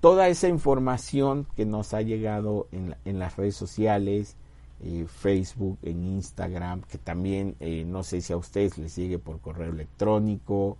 toda 0.00 0.28
esa 0.28 0.48
información 0.48 1.46
que 1.56 1.64
nos 1.64 1.94
ha 1.94 2.02
llegado 2.02 2.68
en, 2.72 2.94
en 3.04 3.18
las 3.18 3.36
redes 3.36 3.56
sociales, 3.56 4.36
eh, 4.80 5.06
Facebook, 5.08 5.78
en 5.82 6.04
Instagram, 6.04 6.82
que 6.82 6.98
también 6.98 7.56
eh, 7.60 7.84
no 7.86 8.02
sé 8.02 8.20
si 8.20 8.34
a 8.34 8.36
ustedes 8.36 8.76
les 8.76 8.94
llegue 8.94 9.18
por 9.18 9.40
correo 9.40 9.72
electrónico. 9.72 10.76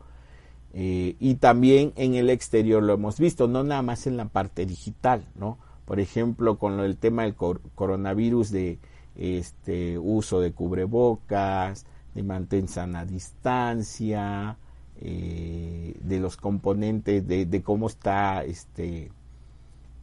Eh, 0.75 1.17
y 1.19 1.37
también 1.37 1.95
en 1.97 2.15
el 2.15 2.29
exterior 2.29 2.83
lo 2.83 2.93
hemos 2.93 3.19
visto, 3.19 3.49
no 3.49 3.65
nada 3.65 3.81
más 3.81 4.07
en 4.07 4.19
la 4.19 4.27
parte 4.27 4.67
digital, 4.67 5.27
¿no? 5.35 5.57
Por 5.87 6.01
ejemplo, 6.01 6.59
con 6.59 6.79
el 6.81 6.99
tema 6.99 7.23
del 7.23 7.35
coronavirus 7.35 8.51
de 8.51 8.79
este 9.19 9.99
uso 9.99 10.41
de 10.41 10.53
cubrebocas, 10.53 11.87
de 12.15 12.23
mantén 12.23 12.69
sana 12.69 13.05
distancia, 13.05 14.57
de 14.99 16.19
los 16.21 16.37
componentes, 16.39 17.27
de, 17.27 17.45
de 17.45 17.63
cómo 17.63 17.87
está 17.87 18.45
este 18.45 19.11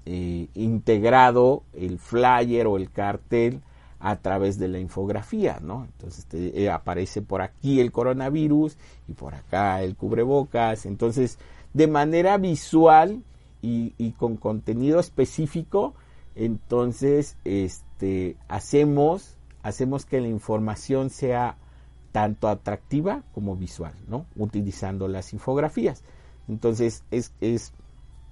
integrado 0.06 1.64
el 1.74 1.98
flyer 1.98 2.68
o 2.68 2.78
el 2.78 2.92
cartel 2.92 3.62
a 4.04 4.18
través 4.18 4.60
de 4.60 4.68
la 4.68 4.80
infografía, 4.80 5.60
¿no? 5.62 5.86
Entonces 5.86 6.28
eh, 6.34 6.70
aparece 6.70 7.22
por 7.22 7.42
aquí 7.42 7.80
el 7.80 7.94
coronavirus 7.94 8.76
y 9.08 9.14
por 9.14 9.34
acá 9.34 9.82
el 9.82 9.96
cubrebocas. 9.96 10.86
Entonces, 10.86 11.40
de 11.74 11.88
manera 11.88 12.38
visual 12.38 13.24
y, 13.62 14.12
con 14.18 14.36
contenido 14.36 15.00
específico, 15.00 15.94
entonces 16.36 17.38
este, 17.46 17.93
hacemos, 18.48 19.38
hacemos 19.62 20.06
que 20.06 20.22
la 20.22 20.28
información 20.28 21.10
sea 21.10 21.58
tanto 22.12 22.48
atractiva 22.48 23.24
como 23.34 23.56
visual, 23.56 23.94
¿no? 24.08 24.26
Utilizando 24.36 25.08
las 25.08 25.34
infografías. 25.34 26.04
Entonces, 26.48 27.04
es, 27.12 27.34
es 27.42 27.74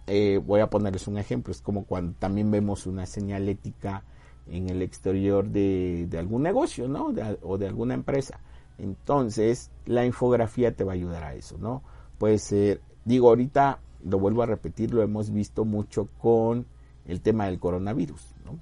eh, 0.08 0.42
voy 0.46 0.60
a 0.62 0.70
ponerles 0.70 1.08
un 1.08 1.18
ejemplo, 1.18 1.52
es 1.52 1.62
como 1.62 1.86
cuando 1.86 2.14
también 2.20 2.52
vemos 2.52 2.86
una 2.86 3.06
señalética 3.06 4.04
en 4.48 4.70
el 4.70 4.82
exterior 4.82 5.48
de, 5.50 6.10
algún 6.18 6.44
negocio, 6.44 6.88
¿no? 6.88 7.14
o 7.42 7.58
de 7.58 7.68
alguna 7.68 7.94
empresa. 7.94 8.40
Entonces, 8.78 9.72
la 9.86 10.06
infografía 10.06 10.76
te 10.76 10.84
va 10.84 10.94
a 10.94 10.96
ayudar 10.96 11.24
a 11.24 11.36
eso, 11.36 11.58
¿no? 11.60 11.84
Puede 12.18 12.40
ser, 12.40 12.82
digo, 13.06 13.30
ahorita 13.30 13.80
lo 14.04 14.20
vuelvo 14.20 14.42
a 14.42 14.48
repetir, 14.48 14.94
lo 14.94 15.04
hemos 15.04 15.32
visto 15.32 15.66
mucho 15.66 16.08
con 16.18 16.66
el 17.06 17.22
tema 17.22 17.46
del 17.46 17.60
coronavirus, 17.60 18.36
¿no? 18.44 18.60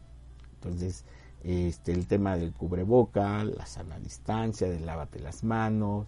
Entonces, 0.61 1.05
este, 1.43 1.93
el 1.93 2.07
tema 2.07 2.35
del 2.35 2.51
cubreboca, 2.53 3.43
la 3.43 3.65
sana 3.65 3.99
distancia, 3.99 4.69
del 4.69 4.85
lávate 4.85 5.19
las 5.19 5.43
manos, 5.43 6.07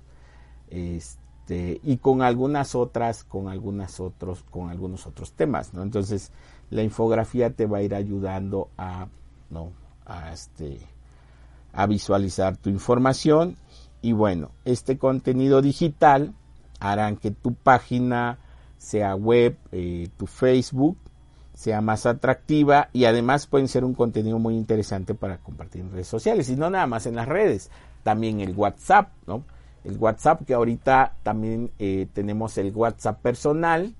este, 0.69 1.79
y 1.83 1.97
con 1.97 2.21
algunas 2.21 2.75
otras, 2.75 3.23
con 3.23 3.47
algunas 3.47 3.99
otros, 3.99 4.43
con 4.49 4.69
algunos 4.69 5.07
otros 5.07 5.33
temas, 5.33 5.73
¿no? 5.73 5.83
Entonces, 5.83 6.31
la 6.69 6.83
infografía 6.83 7.51
te 7.51 7.65
va 7.65 7.79
a 7.79 7.81
ir 7.81 7.95
ayudando 7.95 8.69
a, 8.77 9.07
¿no? 9.49 9.71
A 10.05 10.33
este, 10.33 10.79
a 11.73 11.87
visualizar 11.87 12.57
tu 12.57 12.69
información 12.69 13.57
y 14.01 14.13
bueno, 14.13 14.51
este 14.65 14.97
contenido 14.97 15.61
digital 15.61 16.33
harán 16.79 17.17
que 17.17 17.31
tu 17.31 17.53
página 17.53 18.39
sea 18.77 19.15
web, 19.15 19.57
eh, 19.71 20.09
tu 20.17 20.25
Facebook, 20.25 20.97
sea 21.61 21.79
más 21.79 22.07
atractiva 22.07 22.89
y 22.91 23.05
además 23.05 23.45
pueden 23.45 23.67
ser 23.67 23.85
un 23.85 23.93
contenido 23.93 24.39
muy 24.39 24.55
interesante 24.55 25.13
para 25.13 25.37
compartir 25.37 25.81
en 25.81 25.91
redes 25.91 26.07
sociales 26.07 26.49
y 26.49 26.55
no 26.55 26.71
nada 26.71 26.87
más 26.87 27.05
en 27.05 27.15
las 27.15 27.27
redes, 27.27 27.69
también 28.01 28.41
el 28.41 28.55
WhatsApp, 28.55 29.11
¿no? 29.27 29.43
El 29.83 29.97
WhatsApp 29.97 30.41
que 30.45 30.55
ahorita 30.55 31.17
también 31.21 31.69
eh, 31.77 32.07
tenemos 32.13 32.57
el 32.57 32.71
WhatsApp 32.75 33.21
personal 33.21 33.93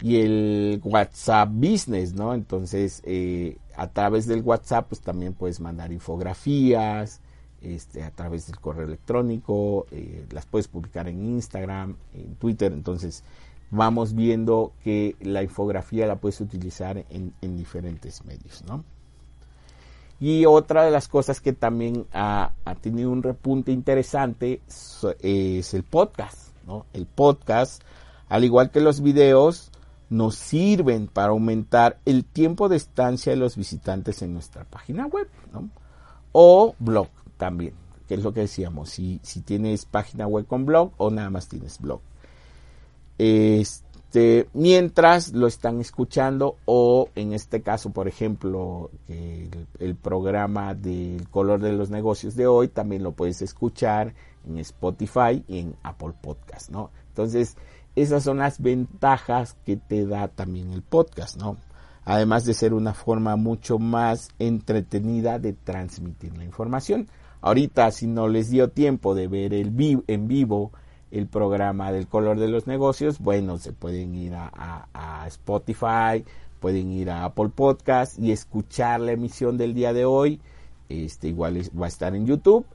y 0.00 0.16
el 0.16 0.80
WhatsApp 0.82 1.50
Business, 1.52 2.14
¿no? 2.14 2.34
Entonces, 2.34 3.00
eh, 3.04 3.58
a 3.76 3.86
través 3.86 4.26
del 4.26 4.42
WhatsApp, 4.42 4.88
pues 4.88 5.00
también 5.02 5.34
puedes 5.34 5.60
mandar 5.60 5.92
infografías, 5.92 7.20
este, 7.60 8.02
a 8.02 8.10
través 8.10 8.48
del 8.48 8.58
correo 8.58 8.86
electrónico, 8.86 9.86
eh, 9.92 10.26
las 10.32 10.46
puedes 10.46 10.66
publicar 10.66 11.06
en 11.06 11.24
Instagram, 11.24 11.94
en 12.12 12.34
Twitter, 12.34 12.72
entonces 12.72 13.22
vamos 13.72 14.14
viendo 14.14 14.74
que 14.84 15.16
la 15.20 15.42
infografía 15.42 16.06
la 16.06 16.16
puedes 16.16 16.40
utilizar 16.42 17.04
en, 17.08 17.56
diferentes 17.56 18.24
medios, 18.24 18.62
¿no? 18.68 18.84
Y 20.20 20.44
otra 20.44 20.84
de 20.84 20.92
las 20.92 21.08
cosas 21.08 21.40
que 21.40 21.52
también 21.52 22.06
ha, 22.12 22.52
ha 22.64 22.74
tenido 22.76 23.10
un 23.10 23.24
repunte 23.24 23.72
interesante 23.72 24.60
es 25.20 25.74
el 25.74 25.82
podcast, 25.82 26.54
¿no? 26.66 26.86
El 26.92 27.06
podcast, 27.06 27.82
al 28.28 28.44
igual 28.44 28.70
que 28.70 28.80
los 28.80 29.00
videos, 29.00 29.72
nos 30.10 30.36
sirven 30.36 31.08
para 31.08 31.30
aumentar 31.30 31.98
el 32.04 32.26
tiempo 32.26 32.68
de 32.68 32.76
estancia 32.76 33.32
de 33.32 33.38
los 33.38 33.56
visitantes 33.56 34.20
en 34.20 34.34
nuestra 34.34 34.64
página 34.64 35.06
web, 35.06 35.28
¿no? 35.50 35.70
O 36.32 36.74
blog 36.78 37.08
también, 37.38 37.72
que 38.06 38.14
es 38.14 38.22
lo 38.22 38.34
que 38.34 38.40
decíamos, 38.40 38.90
si, 38.90 39.18
si 39.22 39.40
tienes 39.40 39.86
página 39.86 40.26
web 40.26 40.46
con 40.46 40.66
blog 40.66 40.92
o 40.98 41.10
nada 41.10 41.30
más 41.30 41.48
tienes 41.48 41.80
blog. 41.80 42.02
Este, 43.18 44.48
mientras 44.52 45.32
lo 45.32 45.46
están 45.46 45.80
escuchando 45.80 46.56
o 46.64 47.08
en 47.14 47.32
este 47.32 47.62
caso, 47.62 47.90
por 47.90 48.08
ejemplo, 48.08 48.90
el, 49.08 49.50
el, 49.78 49.94
programa 49.96 50.74
del 50.74 51.28
color 51.28 51.60
de 51.60 51.72
los 51.72 51.90
negocios 51.90 52.34
de 52.36 52.46
hoy 52.46 52.68
también 52.68 53.02
lo 53.02 53.12
puedes 53.12 53.42
escuchar 53.42 54.14
en 54.46 54.58
Spotify 54.58 55.44
y 55.48 55.60
en 55.60 55.76
Apple 55.82 56.14
Podcast, 56.20 56.70
¿no? 56.70 56.90
Entonces, 57.08 57.56
esas 57.94 58.22
son 58.24 58.38
las 58.38 58.60
ventajas 58.60 59.56
que 59.64 59.76
te 59.76 60.06
da 60.06 60.28
también 60.28 60.72
el 60.72 60.82
podcast, 60.82 61.36
¿no? 61.36 61.58
Además 62.04 62.44
de 62.44 62.54
ser 62.54 62.74
una 62.74 62.94
forma 62.94 63.36
mucho 63.36 63.78
más 63.78 64.30
entretenida 64.38 65.38
de 65.38 65.52
transmitir 65.52 66.36
la 66.36 66.44
información. 66.44 67.08
Ahorita, 67.42 67.90
si 67.90 68.06
no 68.06 68.28
les 68.28 68.50
dio 68.50 68.70
tiempo 68.70 69.14
de 69.14 69.28
ver 69.28 69.52
el 69.54 69.72
en 70.06 70.26
vivo 70.26 70.72
el 71.12 71.28
programa 71.28 71.92
del 71.92 72.08
color 72.08 72.40
de 72.40 72.48
los 72.48 72.66
negocios, 72.66 73.20
bueno, 73.20 73.58
se 73.58 73.72
pueden 73.72 74.14
ir 74.16 74.32
a, 74.34 75.24
Spotify, 75.28 76.24
pueden 76.58 76.90
ir 76.90 77.10
a 77.10 77.24
Apple 77.24 77.50
Podcast 77.54 78.18
y 78.18 78.32
escuchar 78.32 79.00
la 79.00 79.12
emisión 79.12 79.56
del 79.56 79.74
día 79.74 79.92
de 79.92 80.04
hoy. 80.04 80.40
Este 80.88 81.28
igual 81.28 81.60
va 81.78 81.86
a 81.86 81.88
estar 81.88 82.16
en 82.16 82.26
YouTube 82.26 82.66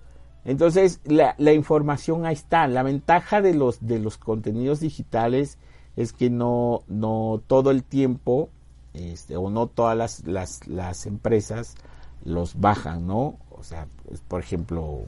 entonces, 0.47 1.01
la, 1.03 1.35
información 1.51 2.25
ahí 2.25 2.33
está. 2.33 2.67
La 2.67 2.81
ventaja 2.81 3.41
de 3.41 3.53
los, 3.53 3.85
de 3.85 3.99
los 3.99 4.17
contenidos 4.17 4.79
digitales 4.79 5.57
es 5.97 6.13
que 6.13 6.29
no, 6.29 6.83
no 6.87 7.41
todo 7.47 7.69
el 7.69 7.83
tiempo, 7.83 8.47
este, 8.93 9.35
o 9.35 9.49
no 9.49 9.67
todas 9.67 9.97
las, 9.97 10.25
las, 10.25 10.65
las 10.65 11.05
empresas 11.05 11.75
los 12.23 12.57
bajan, 12.61 13.05
¿no? 13.05 13.35
O 13.51 13.63
sea, 13.63 13.87
por 14.29 14.39
ejemplo, 14.39 15.01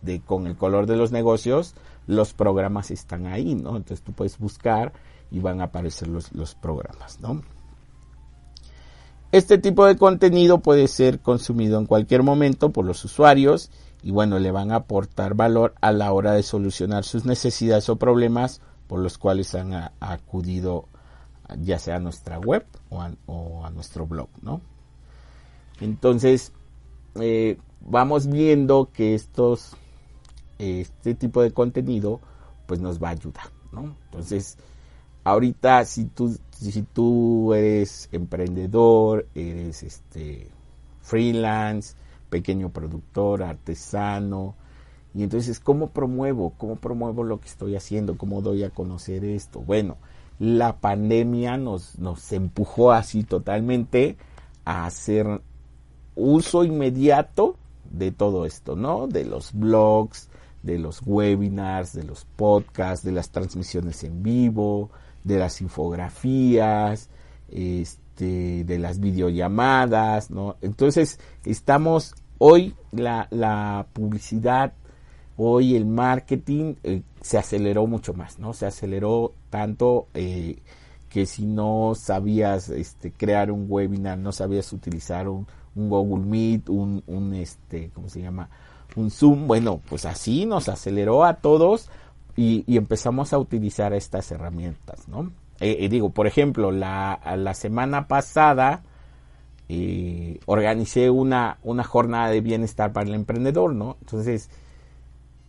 de, 0.00 0.20
con 0.20 0.46
el 0.46 0.56
color 0.56 0.86
de 0.86 0.96
los 0.96 1.12
negocios, 1.12 1.74
los 2.06 2.32
programas 2.32 2.90
están 2.90 3.26
ahí, 3.26 3.54
¿no? 3.54 3.76
Entonces 3.76 4.02
tú 4.02 4.12
puedes 4.12 4.38
buscar 4.38 4.92
y 5.30 5.40
van 5.40 5.60
a 5.60 5.64
aparecer 5.64 6.08
los, 6.08 6.32
los 6.32 6.54
programas, 6.54 7.20
¿no? 7.20 7.42
Este 9.30 9.56
tipo 9.56 9.86
de 9.86 9.96
contenido 9.96 10.58
puede 10.58 10.88
ser 10.88 11.20
consumido 11.20 11.78
en 11.78 11.86
cualquier 11.86 12.22
momento 12.22 12.70
por 12.70 12.84
los 12.84 13.02
usuarios 13.04 13.70
y 14.02 14.10
bueno, 14.10 14.38
le 14.38 14.50
van 14.50 14.72
a 14.72 14.76
aportar 14.76 15.34
valor 15.34 15.74
a 15.80 15.92
la 15.92 16.12
hora 16.12 16.32
de 16.32 16.42
solucionar 16.42 17.04
sus 17.04 17.24
necesidades 17.24 17.88
o 17.88 17.96
problemas 17.96 18.60
por 18.88 19.00
los 19.00 19.16
cuales 19.16 19.54
han 19.54 19.72
acudido 20.00 20.86
ya 21.60 21.78
sea 21.78 21.96
a 21.96 22.00
nuestra 22.00 22.38
web 22.38 22.64
o 22.90 23.64
a, 23.64 23.70
nuestro 23.70 24.06
blog, 24.06 24.28
¿no? 24.42 24.60
Entonces, 25.80 26.52
eh, 27.16 27.58
vamos 27.80 28.26
viendo 28.26 28.90
que 28.92 29.14
estos, 29.14 29.76
este 30.62 31.14
tipo 31.14 31.42
de 31.42 31.52
contenido, 31.52 32.20
pues 32.66 32.80
nos 32.80 33.02
va 33.02 33.08
a 33.08 33.12
ayudar, 33.12 33.46
¿no? 33.72 33.96
Entonces, 34.06 34.56
ahorita 35.24 35.84
si 35.84 36.04
tú, 36.06 36.36
si 36.52 36.82
tú 36.82 37.52
eres 37.54 38.08
emprendedor, 38.12 39.26
eres 39.34 39.82
este 39.82 40.48
freelance, 41.00 41.96
pequeño 42.30 42.70
productor, 42.70 43.42
artesano. 43.42 44.54
Y 45.14 45.22
entonces, 45.22 45.60
¿cómo 45.60 45.90
promuevo? 45.90 46.54
¿Cómo 46.56 46.76
promuevo 46.76 47.24
lo 47.24 47.40
que 47.40 47.48
estoy 47.48 47.76
haciendo? 47.76 48.16
¿Cómo 48.16 48.40
doy 48.40 48.64
a 48.64 48.70
conocer 48.70 49.24
esto? 49.24 49.60
Bueno, 49.60 49.98
la 50.38 50.80
pandemia 50.80 51.56
nos, 51.56 51.98
nos 51.98 52.32
empujó 52.32 52.92
así 52.92 53.24
totalmente 53.24 54.16
a 54.64 54.86
hacer 54.86 55.42
uso 56.14 56.64
inmediato 56.64 57.56
de 57.90 58.10
todo 58.10 58.46
esto, 58.46 58.76
¿no? 58.76 59.06
De 59.06 59.24
los 59.24 59.52
blogs, 59.52 60.30
de 60.62 60.78
los 60.78 61.02
webinars, 61.04 61.92
de 61.92 62.04
los 62.04 62.24
podcasts, 62.24 63.04
de 63.04 63.12
las 63.12 63.30
transmisiones 63.30 64.04
en 64.04 64.22
vivo, 64.22 64.90
de 65.24 65.38
las 65.38 65.60
infografías, 65.60 67.08
este, 67.50 68.64
de 68.64 68.78
las 68.78 69.00
videollamadas, 69.00 70.30
¿no? 70.30 70.56
Entonces, 70.60 71.18
estamos 71.44 72.14
Hoy 72.44 72.74
la, 72.90 73.86
publicidad, 73.92 74.72
hoy 75.36 75.76
el 75.76 75.86
marketing 75.86 76.74
eh, 76.82 77.02
se 77.20 77.38
aceleró 77.38 77.86
mucho 77.86 78.14
más, 78.14 78.40
¿no? 78.40 78.52
Se 78.52 78.66
aceleró 78.66 79.32
tanto 79.48 80.08
eh, 80.12 80.58
que 81.08 81.24
si 81.24 81.46
no 81.46 81.92
sabías 81.94 82.68
este, 82.68 83.12
crear 83.12 83.52
un 83.52 83.66
webinar, 83.68 84.18
no 84.18 84.32
sabías 84.32 84.72
utilizar 84.72 85.28
un, 85.28 85.46
Google 85.76 86.26
Meet, 86.26 86.68
un, 86.68 87.04
un, 87.06 87.32
este, 87.34 87.90
¿cómo 87.94 88.08
se 88.08 88.20
llama? 88.20 88.50
Un 88.96 89.10
Zoom, 89.10 89.46
bueno, 89.46 89.80
pues 89.88 90.04
así 90.04 90.46
nos 90.46 90.68
aceleró 90.68 91.24
a 91.24 91.34
todos 91.34 91.88
y, 92.36 92.64
empezamos 92.76 93.32
a 93.32 93.38
utilizar 93.38 93.92
estas 93.92 94.30
herramientas, 94.30 95.08
¿no? 95.08 95.32
Eh, 95.60 95.88
digo, 95.88 96.10
por 96.10 96.26
ejemplo, 96.26 96.72
la, 96.72 97.20
la 97.36 97.54
semana 97.54 98.08
pasada, 98.08 98.82
eh, 99.68 100.38
organicé 100.46 101.08
una, 101.08 101.58
una 101.62 101.84
jornada 101.84 102.30
de 102.30 102.40
bienestar 102.40 102.92
para 102.92 103.08
el 103.08 103.14
emprendedor, 103.14 103.74
¿no? 103.74 103.96
Entonces, 104.00 104.50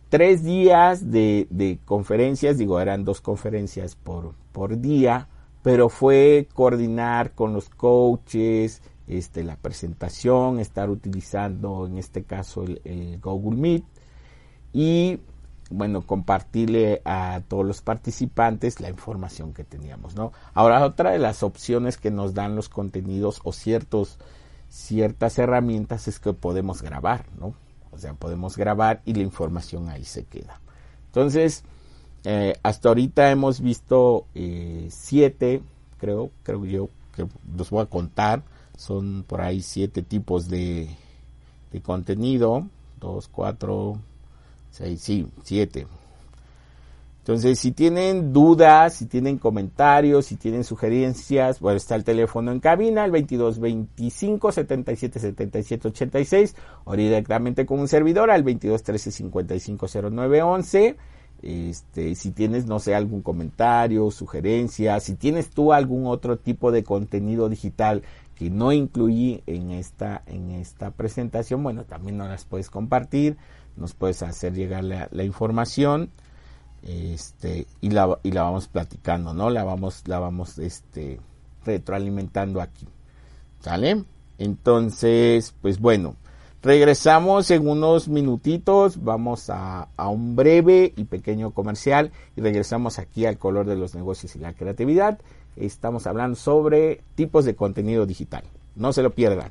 tres 0.08 0.42
días 0.44 1.10
de, 1.10 1.46
de 1.50 1.78
conferencias, 1.84 2.56
digo, 2.56 2.80
eran 2.80 3.04
dos 3.04 3.20
conferencias 3.20 3.96
por, 3.96 4.32
por 4.52 4.80
día, 4.80 5.28
pero 5.62 5.88
fue 5.88 6.48
coordinar 6.54 7.32
con 7.32 7.52
los 7.52 7.68
coaches, 7.68 8.80
este, 9.06 9.44
la 9.44 9.56
presentación, 9.56 10.58
estar 10.60 10.90
utilizando 10.90 11.86
en 11.86 11.98
este 11.98 12.24
caso 12.24 12.64
el, 12.64 13.20
Google 13.22 13.58
Meet 13.58 13.84
y 14.72 15.20
bueno, 15.70 16.02
compartirle 16.02 17.00
a 17.04 17.40
todos 17.48 17.64
los 17.64 17.80
participantes 17.80 18.80
la 18.80 18.90
información 18.90 19.54
que 19.54 19.64
teníamos, 19.64 20.14
¿no? 20.14 20.32
Ahora, 20.52 20.84
otra 20.84 21.10
de 21.12 21.18
las 21.18 21.42
opciones 21.42 21.96
que 21.96 22.10
nos 22.10 22.34
dan 22.34 22.54
los 22.54 22.68
contenidos 22.68 23.40
o 23.44 23.52
ciertos, 23.52 24.18
ciertas 24.68 25.38
herramientas 25.38 26.06
es 26.06 26.20
que 26.20 26.32
podemos 26.34 26.82
grabar, 26.82 27.24
¿no? 27.38 27.54
O 27.92 27.98
sea, 27.98 28.12
podemos 28.14 28.56
grabar 28.56 29.00
y 29.04 29.14
la 29.14 29.22
información 29.22 29.88
ahí 29.88 30.04
se 30.04 30.24
queda. 30.24 30.60
Entonces, 31.06 31.64
eh, 32.24 32.54
hasta 32.62 32.88
ahorita 32.88 33.30
hemos 33.30 33.60
visto 33.60 34.26
eh, 34.34 34.88
siete, 34.90 35.62
creo, 35.98 36.30
creo 36.42 36.64
yo, 36.64 36.88
que 37.14 37.26
los 37.56 37.70
voy 37.70 37.82
a 37.82 37.86
contar. 37.86 38.42
Son 38.76 39.24
por 39.26 39.40
ahí 39.40 39.62
siete 39.62 40.02
tipos 40.02 40.48
de, 40.48 40.88
de 41.72 41.80
contenido. 41.80 42.68
Dos, 43.00 43.28
cuatro, 43.28 43.98
seis, 44.70 45.00
sí, 45.00 45.26
siete. 45.42 45.86
Entonces, 47.24 47.58
si 47.58 47.72
tienen 47.72 48.34
dudas, 48.34 48.96
si 48.96 49.06
tienen 49.06 49.38
comentarios, 49.38 50.26
si 50.26 50.36
tienen 50.36 50.62
sugerencias, 50.62 51.58
bueno, 51.58 51.78
está 51.78 51.94
el 51.94 52.04
teléfono 52.04 52.52
en 52.52 52.60
cabina, 52.60 53.06
el 53.06 53.12
2225 53.12 54.52
77 54.52 55.18
77 55.18 55.88
86, 55.88 56.54
o 56.84 56.94
directamente 56.94 57.64
con 57.64 57.80
un 57.80 57.88
servidor 57.88 58.30
al 58.30 58.42
2213 58.44 59.10
55 59.10 59.86
09 60.10 60.42
11. 60.42 60.96
Este, 61.40 62.14
si 62.14 62.30
tienes, 62.30 62.66
no 62.66 62.78
sé, 62.78 62.94
algún 62.94 63.22
comentario, 63.22 64.10
sugerencia, 64.10 65.00
si 65.00 65.14
tienes 65.14 65.48
tú 65.48 65.72
algún 65.72 66.06
otro 66.06 66.36
tipo 66.36 66.72
de 66.72 66.84
contenido 66.84 67.48
digital 67.48 68.02
que 68.34 68.50
no 68.50 68.72
incluí 68.72 69.42
en 69.46 69.70
esta, 69.70 70.22
en 70.26 70.50
esta 70.50 70.90
presentación, 70.90 71.62
bueno, 71.62 71.84
también 71.84 72.18
nos 72.18 72.28
las 72.28 72.44
puedes 72.44 72.70
compartir, 72.70 73.36
nos 73.76 73.94
puedes 73.94 74.22
hacer 74.22 74.54
llegar 74.54 74.84
la, 74.84 75.08
la 75.10 75.24
información 75.24 76.10
este 76.86 77.66
y 77.80 77.90
la, 77.90 78.18
y 78.22 78.32
la 78.32 78.42
vamos 78.42 78.68
platicando, 78.68 79.32
¿no? 79.32 79.50
La 79.50 79.64
vamos, 79.64 80.02
la 80.06 80.18
vamos 80.18 80.58
este, 80.58 81.20
retroalimentando 81.64 82.60
aquí. 82.60 82.86
¿Sale? 83.60 84.04
Entonces, 84.36 85.54
pues 85.62 85.80
bueno, 85.80 86.16
regresamos 86.62 87.50
en 87.50 87.66
unos 87.66 88.08
minutitos, 88.08 89.02
vamos 89.02 89.48
a, 89.48 89.88
a, 89.96 90.08
un 90.08 90.36
breve 90.36 90.92
y 90.96 91.04
pequeño 91.04 91.52
comercial 91.52 92.12
y 92.36 92.42
regresamos 92.42 92.98
aquí 92.98 93.24
al 93.24 93.38
color 93.38 93.66
de 93.66 93.76
los 93.76 93.94
negocios 93.94 94.36
y 94.36 94.40
la 94.40 94.52
creatividad. 94.52 95.20
Estamos 95.56 96.06
hablando 96.06 96.36
sobre 96.36 97.00
tipos 97.14 97.44
de 97.44 97.54
contenido 97.54 98.06
digital. 98.06 98.44
No 98.74 98.92
se 98.92 99.02
lo 99.02 99.10
pierdan. 99.10 99.50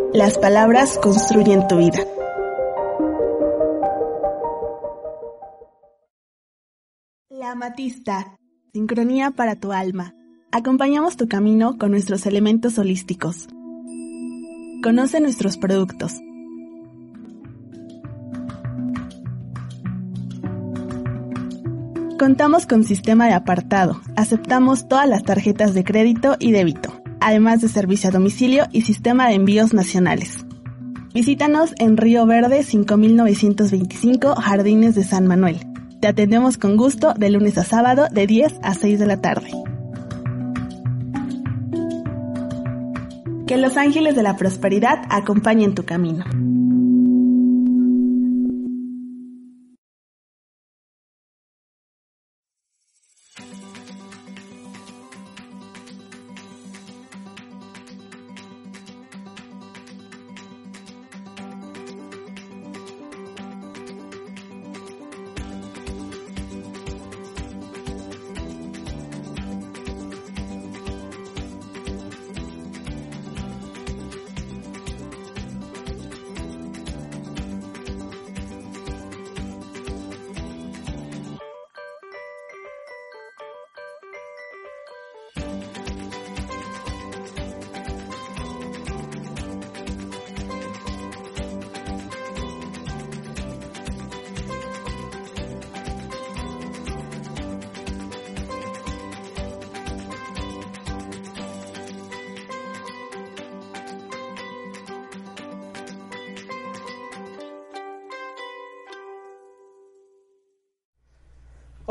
Las 0.13 0.37
palabras 0.37 0.99
construyen 1.01 1.69
tu 1.69 1.77
vida. 1.77 1.99
La 7.29 7.51
Amatista. 7.51 8.35
Sincronía 8.73 9.31
para 9.31 9.55
tu 9.55 9.71
alma. 9.71 10.13
Acompañamos 10.51 11.15
tu 11.15 11.29
camino 11.29 11.77
con 11.77 11.91
nuestros 11.91 12.25
elementos 12.25 12.77
holísticos. 12.77 13.47
Conoce 14.83 15.21
nuestros 15.21 15.57
productos. 15.57 16.19
Contamos 22.19 22.67
con 22.67 22.83
sistema 22.83 23.27
de 23.27 23.33
apartado. 23.33 24.01
Aceptamos 24.17 24.89
todas 24.89 25.07
las 25.07 25.23
tarjetas 25.23 25.73
de 25.73 25.85
crédito 25.85 26.35
y 26.37 26.51
débito, 26.51 27.00
además 27.21 27.61
de 27.61 27.69
servicio 27.69 28.09
a 28.09 28.11
domicilio 28.11 28.65
y 28.73 28.81
sistema 28.81 29.29
de 29.29 29.35
envíos 29.35 29.73
nacionales. 29.73 30.45
Visítanos 31.13 31.73
en 31.77 31.97
Río 31.97 32.25
Verde 32.25 32.63
5925 32.63 34.35
Jardines 34.35 34.95
de 34.95 35.03
San 35.03 35.27
Manuel. 35.27 35.59
Te 36.01 36.07
atendemos 36.07 36.57
con 36.57 36.77
gusto 36.77 37.13
de 37.13 37.29
lunes 37.29 37.57
a 37.57 37.63
sábado 37.63 38.07
de 38.11 38.27
10 38.27 38.59
a 38.63 38.73
6 38.73 38.99
de 38.99 39.05
la 39.05 39.21
tarde. 39.21 39.51
Que 43.45 43.57
los 43.57 43.77
ángeles 43.77 44.15
de 44.15 44.23
la 44.23 44.37
prosperidad 44.37 45.01
acompañen 45.09 45.75
tu 45.75 45.83
camino. 45.83 46.25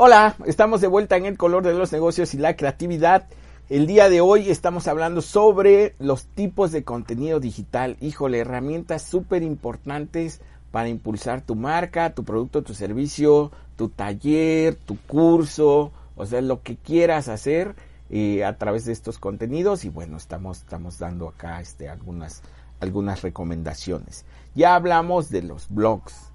Hola, 0.03 0.35
estamos 0.47 0.81
de 0.81 0.87
vuelta 0.87 1.15
en 1.15 1.27
el 1.27 1.37
color 1.37 1.63
de 1.63 1.75
los 1.75 1.91
negocios 1.91 2.33
y 2.33 2.39
la 2.39 2.55
creatividad. 2.55 3.27
El 3.69 3.85
día 3.85 4.09
de 4.09 4.19
hoy 4.19 4.49
estamos 4.49 4.87
hablando 4.87 5.21
sobre 5.21 5.93
los 5.99 6.25
tipos 6.25 6.71
de 6.71 6.83
contenido 6.83 7.39
digital. 7.39 7.97
Híjole, 8.01 8.39
herramientas 8.39 9.03
súper 9.03 9.43
importantes 9.43 10.41
para 10.71 10.89
impulsar 10.89 11.41
tu 11.41 11.53
marca, 11.53 12.15
tu 12.15 12.23
producto, 12.23 12.63
tu 12.63 12.73
servicio, 12.73 13.51
tu 13.75 13.89
taller, 13.89 14.73
tu 14.73 14.97
curso, 14.97 15.91
o 16.15 16.25
sea, 16.25 16.41
lo 16.41 16.63
que 16.63 16.77
quieras 16.77 17.27
hacer 17.27 17.75
eh, 18.09 18.43
a 18.43 18.57
través 18.57 18.85
de 18.85 18.93
estos 18.93 19.19
contenidos. 19.19 19.85
Y 19.85 19.89
bueno, 19.89 20.17
estamos, 20.17 20.61
estamos 20.61 20.97
dando 20.97 21.27
acá 21.27 21.61
este, 21.61 21.89
algunas, 21.89 22.41
algunas 22.79 23.21
recomendaciones. 23.21 24.25
Ya 24.55 24.73
hablamos 24.73 25.29
de 25.29 25.43
los 25.43 25.69
blogs, 25.69 26.31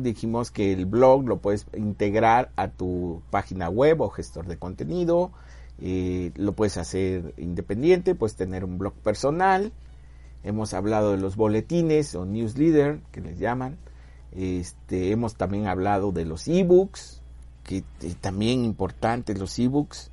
Dijimos 0.00 0.52
que 0.52 0.72
el 0.72 0.86
blog 0.86 1.26
lo 1.26 1.38
puedes 1.38 1.66
integrar 1.76 2.50
a 2.54 2.68
tu 2.68 3.22
página 3.30 3.68
web 3.68 4.00
o 4.02 4.08
gestor 4.08 4.46
de 4.46 4.56
contenido, 4.56 5.32
eh, 5.80 6.30
lo 6.36 6.52
puedes 6.52 6.76
hacer 6.76 7.34
independiente, 7.38 8.14
puedes 8.14 8.36
tener 8.36 8.64
un 8.64 8.78
blog 8.78 8.94
personal, 8.94 9.72
hemos 10.44 10.74
hablado 10.74 11.10
de 11.10 11.18
los 11.18 11.34
boletines 11.34 12.14
o 12.14 12.24
newsletter 12.24 13.00
que 13.10 13.20
les 13.20 13.38
llaman, 13.40 13.76
este, 14.30 15.10
hemos 15.10 15.34
también 15.34 15.66
hablado 15.66 16.12
de 16.12 16.24
los 16.24 16.46
ebooks, 16.46 17.20
que 17.64 17.82
también 18.20 18.64
importantes 18.64 19.36
los 19.38 19.58
ebooks, 19.58 20.10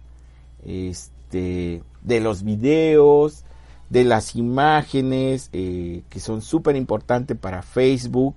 este, 0.65 1.84
de 2.02 2.19
los 2.19 2.41
videos, 2.43 3.43
de 3.91 4.06
las 4.06 4.36
imágenes, 4.36 5.50
eh, 5.54 6.02
que 6.10 6.19
son 6.19 6.41
súper 6.41 6.76
importantes 6.76 7.38
para 7.38 7.62
Facebook 7.62 8.36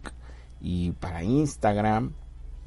y 0.64 0.92
para 0.92 1.22
Instagram. 1.22 2.14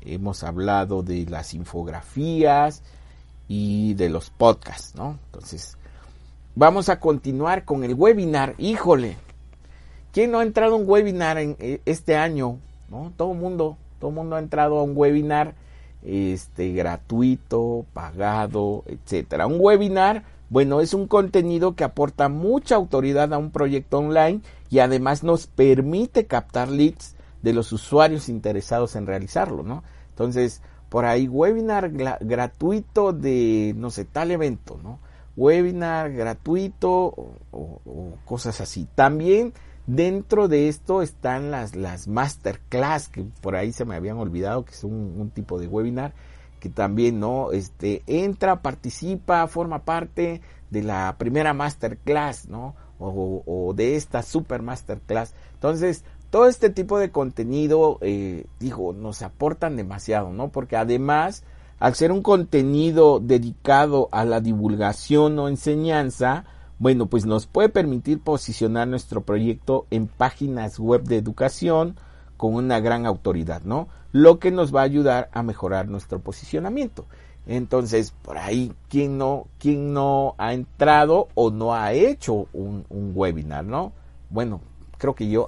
Hemos 0.01 0.43
hablado 0.43 1.01
de 1.01 1.25
las 1.25 1.55
infografías 1.55 2.83
y 3.47 3.95
de 3.95 4.09
los 4.09 4.29
podcasts, 4.29 4.95
¿no? 4.95 5.17
Entonces, 5.25 5.77
vamos 6.55 6.89
a 6.89 6.99
continuar 6.99 7.65
con 7.65 7.83
el 7.83 7.95
webinar. 7.95 8.53
Híjole, 8.59 9.17
¿quién 10.13 10.31
no 10.31 10.39
ha 10.39 10.43
entrado 10.43 10.75
a 10.75 10.77
un 10.77 10.87
webinar 10.87 11.39
en 11.39 11.57
eh, 11.59 11.81
este 11.85 12.15
año? 12.15 12.59
¿No? 12.87 13.11
Todo 13.17 13.31
el 13.31 13.39
mundo, 13.39 13.77
todo 13.99 14.11
el 14.11 14.15
mundo 14.15 14.35
ha 14.35 14.39
entrado 14.39 14.77
a 14.77 14.83
un 14.83 14.93
webinar 14.95 15.55
este 16.03 16.71
gratuito, 16.73 17.85
pagado, 17.93 18.83
etcétera. 18.85 19.47
Un 19.47 19.57
webinar, 19.59 20.23
bueno, 20.49 20.81
es 20.81 20.93
un 20.93 21.07
contenido 21.07 21.75
que 21.75 21.83
aporta 21.83 22.29
mucha 22.29 22.75
autoridad 22.75 23.33
a 23.33 23.39
un 23.39 23.49
proyecto 23.49 23.97
online 23.97 24.41
y 24.69 24.79
además 24.79 25.23
nos 25.23 25.47
permite 25.47 26.27
captar 26.27 26.69
leads 26.69 27.16
de 27.41 27.53
los 27.53 27.71
usuarios 27.71 28.29
interesados 28.29 28.95
en 28.95 29.05
realizarlo, 29.05 29.63
¿no? 29.63 29.83
Entonces, 30.09 30.61
por 30.89 31.05
ahí 31.05 31.27
webinar 31.27 31.91
gratuito 31.91 33.13
de 33.13 33.73
no 33.77 33.89
sé, 33.89 34.05
tal 34.05 34.31
evento, 34.31 34.79
¿no? 34.81 34.99
Webinar 35.35 36.11
gratuito 36.13 37.13
o 37.51 38.17
cosas 38.25 38.59
así. 38.61 38.87
También 38.95 39.53
Dentro 39.87 40.49
de 40.49 40.67
esto 40.67 41.01
están 41.01 41.49
las, 41.49 41.73
las 41.73 42.09
masterclass, 42.09 43.07
que 43.07 43.23
por 43.41 43.55
ahí 43.55 43.71
se 43.71 43.85
me 43.85 43.95
habían 43.95 44.17
olvidado, 44.17 44.65
que 44.65 44.71
es 44.71 44.83
un, 44.83 45.31
tipo 45.33 45.57
de 45.59 45.67
webinar, 45.67 46.13
que 46.59 46.67
también, 46.67 47.21
¿no? 47.21 47.53
Este, 47.53 48.03
entra, 48.05 48.61
participa, 48.61 49.47
forma 49.47 49.85
parte 49.85 50.41
de 50.71 50.83
la 50.83 51.15
primera 51.17 51.53
masterclass, 51.53 52.49
¿no? 52.49 52.75
O, 52.99 53.73
de 53.77 53.95
esta 53.95 54.23
super 54.23 54.61
masterclass. 54.61 55.33
Entonces, 55.53 56.03
todo 56.29 56.47
este 56.47 56.69
tipo 56.69 56.99
de 56.99 57.11
contenido, 57.11 57.97
eh, 58.01 58.45
digo, 58.59 58.93
nos 58.93 59.21
aportan 59.21 59.75
demasiado, 59.75 60.31
¿no? 60.31 60.49
Porque 60.49 60.75
además, 60.75 61.43
al 61.79 61.95
ser 61.95 62.11
un 62.11 62.21
contenido 62.21 63.19
dedicado 63.19 64.09
a 64.11 64.25
la 64.25 64.41
divulgación 64.41 65.39
o 65.39 65.47
enseñanza, 65.47 66.45
bueno, 66.79 67.07
pues 67.07 67.25
nos 67.25 67.47
puede 67.47 67.69
permitir 67.69 68.19
posicionar 68.19 68.87
nuestro 68.87 69.21
proyecto 69.21 69.87
en 69.89 70.07
páginas 70.07 70.79
web 70.79 71.03
de 71.03 71.17
educación 71.17 71.95
con 72.37 72.53
una 72.53 72.79
gran 72.79 73.05
autoridad, 73.05 73.63
¿no? 73.63 73.87
Lo 74.11 74.39
que 74.39 74.51
nos 74.51 74.73
va 74.73 74.81
a 74.81 74.85
ayudar 74.85 75.29
a 75.33 75.43
mejorar 75.43 75.87
nuestro 75.87 76.19
posicionamiento. 76.19 77.05
Entonces, 77.47 78.13
por 78.21 78.37
ahí, 78.37 78.73
¿quién 78.89 79.17
no, 79.17 79.47
quién 79.57 79.93
no 79.93 80.35
ha 80.37 80.53
entrado 80.53 81.29
o 81.33 81.49
no 81.49 81.73
ha 81.73 81.93
hecho 81.93 82.47
un, 82.53 82.85
webinar, 82.89 83.63
no? 83.63 83.93
Bueno, 84.29 84.61
creo 84.97 85.15
que 85.15 85.29
yo, 85.29 85.47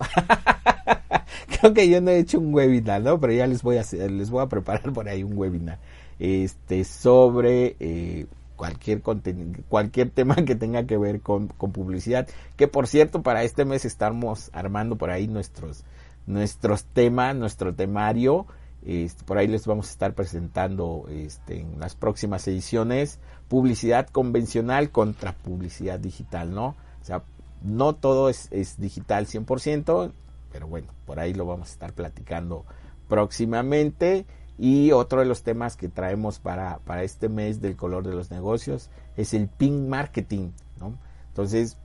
creo 1.59 1.73
que 1.73 1.89
yo 1.89 2.01
no 2.01 2.11
he 2.11 2.19
hecho 2.19 2.39
un 2.39 2.53
webinar, 2.53 3.01
¿no? 3.01 3.19
Pero 3.19 3.33
ya 3.33 3.47
les 3.47 3.63
voy 3.63 3.77
a 3.77 3.81
hacer, 3.81 4.11
les 4.11 4.29
voy 4.29 4.43
a 4.43 4.47
preparar 4.47 4.93
por 4.93 5.07
ahí 5.07 5.23
un 5.23 5.37
webinar, 5.37 5.79
este, 6.19 6.83
sobre 6.83 7.75
eh, 7.79 8.25
cualquier 8.55 9.01
contenido, 9.01 9.61
cualquier 9.69 10.09
tema 10.09 10.35
que 10.35 10.55
tenga 10.55 10.85
que 10.85 10.97
ver 10.97 11.21
con, 11.21 11.47
publicidad. 11.47 12.27
Que 12.55 12.67
por 12.67 12.87
cierto, 12.87 13.21
para 13.21 13.43
este 13.43 13.65
mes 13.65 13.85
estamos 13.85 14.49
armando 14.53 14.97
por 14.97 15.11
ahí 15.11 15.27
nuestros, 15.27 15.83
nuestros 16.27 16.85
temas, 16.85 17.35
nuestro 17.35 17.73
temario. 17.73 18.45
Este, 18.85 19.25
por 19.25 19.37
ahí 19.37 19.47
les 19.47 19.67
vamos 19.67 19.89
a 19.89 19.91
estar 19.91 20.13
presentando 20.13 21.05
este, 21.09 21.59
en 21.59 21.79
las 21.79 21.95
próximas 21.95 22.47
ediciones 22.47 23.19
publicidad 23.49 24.07
convencional 24.07 24.91
contra 24.91 25.33
publicidad 25.33 25.99
digital, 25.99 26.53
¿no? 26.53 26.67
O 27.01 27.05
sea, 27.05 27.23
no 27.61 27.95
todo 27.95 28.29
es, 28.29 28.47
es 28.51 28.79
digital 28.79 29.25
100%, 29.27 30.11
pero 30.51 30.67
bueno, 30.67 30.87
por 31.05 31.19
ahí 31.19 31.33
lo 31.33 31.45
vamos 31.45 31.69
a 31.69 31.71
estar 31.71 31.93
platicando 31.93 32.65
próximamente. 33.07 34.25
Y 34.57 34.91
otro 34.91 35.21
de 35.21 35.25
los 35.25 35.43
temas 35.43 35.77
que 35.77 35.87
traemos 35.87 36.39
para, 36.39 36.79
para 36.79 37.03
este 37.03 37.29
mes 37.29 37.61
del 37.61 37.77
color 37.77 38.05
de 38.05 38.13
los 38.13 38.29
negocios 38.29 38.89
es 39.15 39.33
el 39.33 39.47
ping 39.47 39.87
marketing. 39.87 40.51
¿no? 40.79 40.97
Entonces, 41.29 41.77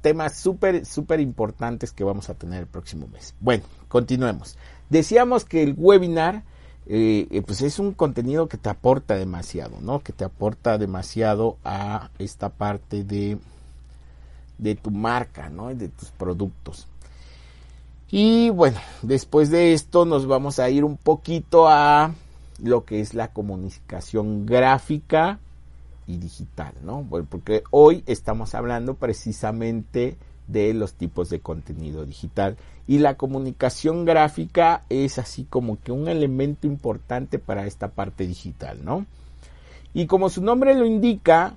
temas 0.00 0.34
súper, 0.34 0.86
súper 0.86 1.20
importantes 1.20 1.92
que 1.92 2.04
vamos 2.04 2.30
a 2.30 2.34
tener 2.34 2.60
el 2.60 2.66
próximo 2.66 3.06
mes. 3.06 3.34
Bueno, 3.40 3.64
continuemos. 3.88 4.56
Decíamos 4.88 5.44
que 5.44 5.62
el 5.62 5.74
webinar 5.76 6.44
eh, 6.86 7.26
eh, 7.30 7.42
pues 7.42 7.62
es 7.62 7.78
un 7.80 7.92
contenido 7.92 8.48
que 8.48 8.56
te 8.56 8.68
aporta 8.68 9.16
demasiado, 9.16 9.78
¿no? 9.80 10.00
Que 10.00 10.12
te 10.12 10.24
aporta 10.24 10.78
demasiado 10.78 11.58
a 11.64 12.10
esta 12.18 12.50
parte 12.50 13.02
de, 13.02 13.38
de 14.58 14.74
tu 14.74 14.90
marca, 14.90 15.48
¿no? 15.48 15.74
De 15.74 15.88
tus 15.88 16.10
productos. 16.10 16.86
Y 18.10 18.50
bueno, 18.50 18.78
después 19.02 19.50
de 19.50 19.72
esto 19.72 20.04
nos 20.04 20.26
vamos 20.26 20.58
a 20.58 20.70
ir 20.70 20.84
un 20.84 20.96
poquito 20.96 21.68
a 21.68 22.14
lo 22.62 22.84
que 22.84 23.00
es 23.00 23.14
la 23.14 23.32
comunicación 23.32 24.46
gráfica 24.46 25.40
y 26.06 26.18
digital, 26.18 26.72
¿no? 26.82 27.04
porque 27.28 27.64
hoy 27.70 28.04
estamos 28.06 28.54
hablando 28.54 28.94
precisamente 28.94 30.16
de 30.46 30.72
los 30.72 30.94
tipos 30.94 31.28
de 31.28 31.40
contenido 31.40 32.06
digital 32.06 32.56
y 32.86 32.98
la 32.98 33.16
comunicación 33.16 34.04
gráfica 34.04 34.84
es 34.88 35.18
así 35.18 35.44
como 35.44 35.80
que 35.80 35.90
un 35.90 36.06
elemento 36.06 36.68
importante 36.68 37.40
para 37.40 37.66
esta 37.66 37.88
parte 37.88 38.26
digital, 38.26 38.84
¿no? 38.84 39.06
Y 39.92 40.06
como 40.06 40.28
su 40.28 40.42
nombre 40.42 40.74
lo 40.74 40.86
indica, 40.86 41.56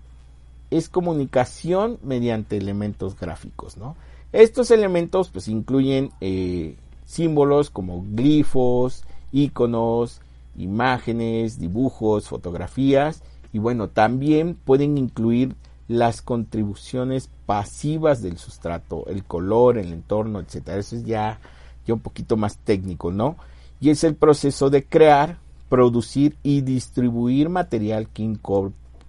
es 0.72 0.90
comunicación 0.90 1.98
mediante 2.04 2.58
elementos 2.58 3.20
gráficos, 3.20 3.78
¿no? 3.78 3.96
Estos 4.32 4.70
elementos 4.72 5.30
pues 5.30 5.48
incluyen 5.48 6.12
eh, 6.22 6.76
símbolos 7.06 7.70
como 7.70 8.06
glifos, 8.12 9.04
iconos, 9.32 10.22
imágenes, 10.56 11.60
dibujos, 11.60 12.28
fotografías 12.28 13.24
y 13.52 13.60
bueno, 13.60 13.90
también 13.90 14.56
pueden 14.56 14.98
incluir 14.98 15.56
las 15.88 16.22
contribuciones 16.22 17.30
pasivas 17.48 18.22
del 18.22 18.38
sustrato, 18.38 19.06
el 19.08 19.24
color, 19.24 19.80
el 19.80 19.92
entorno, 19.92 20.40
etcétera. 20.40 20.78
Eso 20.78 20.96
es 20.96 21.04
ya, 21.04 21.40
ya 21.88 21.96
un 21.96 22.00
poquito 22.00 22.38
más 22.38 22.58
técnico, 22.60 23.12
¿no? 23.12 23.38
Y 23.82 23.90
es 23.90 24.04
el 24.04 24.14
proceso 24.14 24.70
de 24.70 24.84
crear, 24.84 25.40
producir 25.68 26.36
y 26.44 26.62
distribuir 26.62 27.50
material 27.50 28.08
que 28.10 28.22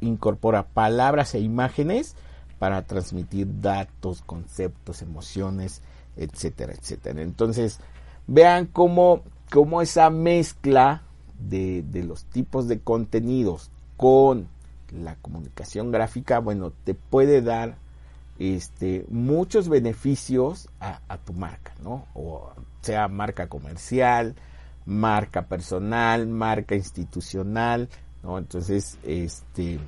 incorpora 0.00 0.66
palabras 0.66 1.34
e 1.34 1.40
imágenes 1.40 2.16
para 2.58 2.82
transmitir 2.82 3.60
datos, 3.60 4.22
conceptos, 4.22 5.02
emociones, 5.02 5.82
etcétera, 6.16 6.74
etcétera. 6.74 7.22
Entonces, 7.22 7.80
vean 8.26 8.66
cómo, 8.66 9.22
cómo 9.50 9.80
esa 9.82 10.10
mezcla 10.10 11.02
de, 11.38 11.82
de, 11.82 12.04
los 12.04 12.24
tipos 12.24 12.68
de 12.68 12.80
contenidos 12.80 13.70
con 13.96 14.48
la 14.90 15.16
comunicación 15.16 15.90
gráfica, 15.90 16.38
bueno, 16.38 16.72
te 16.84 16.94
puede 16.94 17.40
dar 17.40 17.76
este, 18.38 19.06
muchos 19.08 19.68
beneficios 19.68 20.68
a, 20.80 21.00
a 21.08 21.18
tu 21.18 21.32
marca, 21.32 21.72
¿no? 21.82 22.06
O 22.14 22.50
sea 22.82 23.08
marca 23.08 23.48
comercial, 23.48 24.34
marca 24.86 25.42
personal, 25.42 26.26
marca 26.26 26.74
institucional, 26.74 27.88
Entonces, 28.22 28.98
este, 29.02 29.78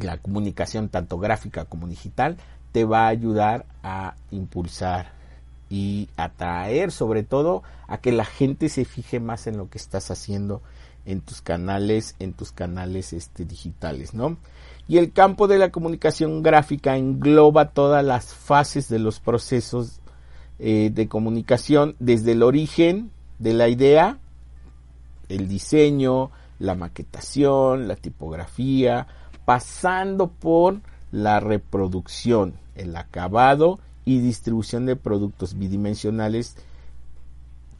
la 0.00 0.18
comunicación 0.18 0.88
tanto 0.88 1.18
gráfica 1.18 1.64
como 1.64 1.86
digital 1.86 2.36
te 2.72 2.84
va 2.84 3.06
a 3.06 3.08
ayudar 3.08 3.66
a 3.82 4.14
impulsar 4.30 5.12
y 5.68 6.08
atraer 6.16 6.90
sobre 6.90 7.22
todo 7.22 7.62
a 7.86 7.98
que 7.98 8.12
la 8.12 8.24
gente 8.24 8.68
se 8.68 8.84
fije 8.84 9.20
más 9.20 9.46
en 9.46 9.56
lo 9.56 9.68
que 9.68 9.78
estás 9.78 10.10
haciendo 10.10 10.62
en 11.06 11.20
tus 11.20 11.40
canales, 11.40 12.14
en 12.18 12.32
tus 12.32 12.52
canales 12.52 13.12
este, 13.12 13.44
digitales, 13.44 14.14
¿no? 14.14 14.36
Y 14.88 14.98
el 14.98 15.12
campo 15.12 15.46
de 15.46 15.58
la 15.58 15.70
comunicación 15.70 16.42
gráfica 16.42 16.96
engloba 16.96 17.70
todas 17.70 18.04
las 18.04 18.34
fases 18.34 18.88
de 18.88 18.98
los 18.98 19.20
procesos 19.20 20.00
eh, 20.58 20.90
de 20.92 21.08
comunicación, 21.08 21.96
desde 22.00 22.32
el 22.32 22.42
origen 22.42 23.10
de 23.38 23.54
la 23.54 23.68
idea, 23.68 24.18
el 25.28 25.48
diseño, 25.48 26.30
la 26.60 26.76
maquetación, 26.76 27.88
la 27.88 27.96
tipografía, 27.96 29.08
pasando 29.44 30.28
por 30.28 30.80
la 31.10 31.40
reproducción, 31.40 32.54
el 32.76 32.94
acabado 32.94 33.80
y 34.04 34.20
distribución 34.20 34.86
de 34.86 34.94
productos 34.94 35.58
bidimensionales, 35.58 36.56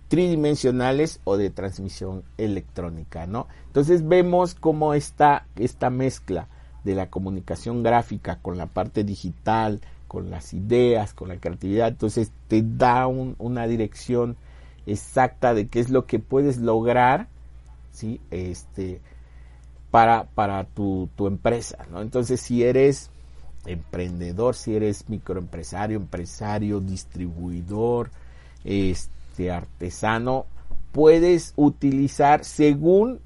tridimensionales 0.09 1.21
o 1.23 1.37
de 1.37 1.51
transmisión 1.51 2.25
electrónica, 2.37 3.27
¿no? 3.27 3.47
Entonces 3.67 4.09
vemos 4.09 4.55
cómo 4.55 4.95
está 4.95 5.47
esta 5.55 5.91
mezcla 5.91 6.49
de 6.83 6.95
la 6.95 7.11
comunicación 7.11 7.83
gráfica 7.83 8.41
con 8.41 8.59
la 8.59 8.67
parte 8.67 9.05
digital, 9.05 9.81
con 10.09 10.31
las 10.31 10.55
ideas, 10.55 11.15
con 11.15 11.29
la 11.29 11.37
creatividad, 11.37 11.89
entonces 11.89 12.33
te 12.49 12.65
da 12.65 13.07
una 13.07 13.67
dirección 13.69 14.37
exacta 14.87 15.55
de 15.55 15.69
qué 15.69 15.79
es 15.79 15.91
lo 15.91 16.07
que 16.07 16.19
puedes 16.19 16.59
lograr, 16.59 17.29
¿sí? 17.91 18.21
Este, 18.31 19.01
para, 19.91 20.25
para 20.25 20.65
tu, 20.65 21.09
tu 21.17 21.27
empresa, 21.27 21.87
¿no? 21.91 22.01
Entonces, 22.01 22.41
si 22.41 22.63
eres 22.65 23.11
emprendedor, 23.67 24.55
si 24.55 24.75
eres 24.75 25.09
microempresario, 25.09 25.97
empresario, 25.97 26.81
distribuidor, 26.81 28.11
este, 28.65 29.51
artesano, 29.51 30.47
puedes 30.93 31.53
utilizar 31.57 32.45
según, 32.45 33.21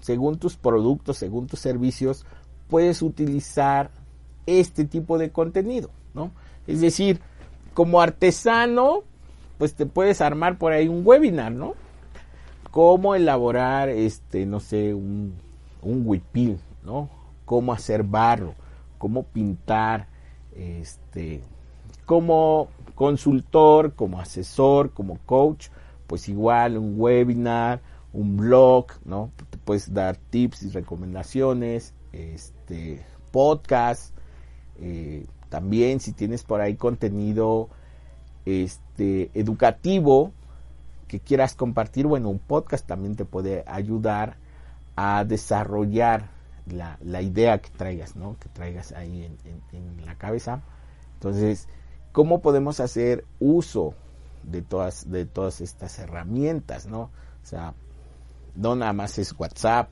según 0.00 0.38
tus 0.38 0.56
productos, 0.56 1.18
según 1.18 1.46
tus 1.46 1.60
servicios, 1.60 2.24
puedes 2.68 3.02
utilizar 3.02 3.90
este 4.46 4.84
tipo 4.84 5.18
de 5.18 5.30
contenido, 5.30 5.90
¿no? 6.14 6.30
Es 6.66 6.80
decir, 6.80 7.20
como 7.74 8.00
artesano, 8.00 9.02
pues 9.58 9.74
te 9.74 9.86
puedes 9.86 10.20
armar 10.20 10.58
por 10.58 10.72
ahí 10.72 10.88
un 10.88 11.02
webinar, 11.04 11.52
¿no? 11.52 11.74
Cómo 12.70 13.14
elaborar, 13.14 13.88
este, 13.88 14.46
no 14.46 14.60
sé, 14.60 14.94
un, 14.94 15.34
un 15.82 16.02
huipil, 16.06 16.58
¿no? 16.84 17.08
Cómo 17.44 17.72
hacer 17.72 18.04
barro, 18.04 18.54
cómo 18.98 19.24
pintar, 19.24 20.08
este, 20.54 21.42
como 22.06 22.68
consultor, 22.94 23.94
como 23.94 24.20
asesor, 24.20 24.90
como 24.92 25.18
coach, 25.26 25.68
pues 26.06 26.28
igual 26.28 26.76
un 26.76 26.94
webinar, 26.96 27.80
un 28.12 28.36
blog, 28.36 28.86
¿no? 29.04 29.30
Te 29.50 29.58
puedes 29.58 29.92
dar 29.92 30.16
tips 30.16 30.62
y 30.64 30.70
recomendaciones, 30.70 31.94
este, 32.12 33.04
podcast, 33.30 34.14
eh, 34.80 35.26
también 35.48 36.00
si 36.00 36.12
tienes 36.12 36.44
por 36.44 36.60
ahí 36.60 36.76
contenido 36.76 37.68
este, 38.44 39.30
educativo 39.34 40.32
que 41.10 41.18
quieras 41.18 41.56
compartir, 41.56 42.06
bueno, 42.06 42.30
un 42.30 42.38
podcast 42.38 42.86
también 42.86 43.16
te 43.16 43.24
puede 43.24 43.64
ayudar 43.66 44.36
a 44.94 45.24
desarrollar 45.24 46.28
la, 46.66 47.20
idea 47.20 47.58
que 47.58 47.68
traigas, 47.70 48.14
¿no? 48.14 48.36
Que 48.38 48.48
traigas 48.48 48.92
ahí 48.92 49.28
en, 49.72 50.06
la 50.06 50.14
cabeza. 50.14 50.62
Entonces, 51.14 51.66
¿cómo 52.12 52.40
podemos 52.40 52.78
hacer 52.78 53.24
uso 53.40 53.94
de 54.44 54.62
todas, 54.62 55.10
de 55.10 55.24
todas 55.24 55.60
estas 55.60 55.98
herramientas, 55.98 56.86
¿no? 56.86 57.00
O 57.02 57.10
sea, 57.42 57.74
no 58.54 58.76
nada 58.76 58.92
más 58.92 59.18
es 59.18 59.34
WhatsApp, 59.36 59.90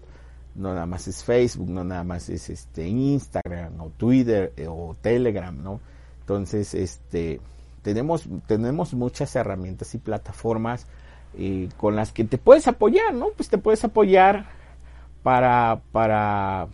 no 0.55 0.73
nada 0.73 0.87
más 0.87 1.09
es 1.09 1.25
Facebook, 1.25 1.69
no 1.69 1.83
nada 1.83 2.05
más 2.05 2.29
es 2.29 2.49
este 2.49 2.87
Instagram 2.87 3.81
o 3.81 3.91
Twitter 3.91 4.53
eh, 4.57 4.69
o 4.69 4.97
Telegram, 5.03 5.61
¿no? 5.61 5.81
Entonces, 6.21 6.75
este 6.75 7.41
tenemos 7.83 8.29
tenemos 8.47 8.95
muchas 8.95 9.35
herramientas 9.35 9.97
y 9.97 9.99
plataformas 9.99 10.87
con 11.77 11.97
las 11.97 12.13
que 12.13 12.25
te 12.25 12.39
puedes 12.39 12.67
apoyar, 12.69 13.15
¿no? 13.15 13.29
Pues 13.37 13.49
te 13.49 13.59
puedes 13.59 13.85
apoyar 13.85 14.47
para 15.23 15.83
para 15.93 16.69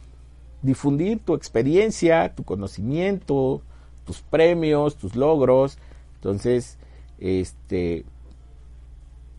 difundir 0.62 1.18
tu 1.18 1.34
experiencia, 1.34 2.34
tu 2.34 2.44
conocimiento, 2.44 3.62
tus 4.04 4.22
premios, 4.22 4.96
tus 4.96 5.16
logros. 5.16 5.78
Entonces, 6.16 6.78
este 7.18 8.04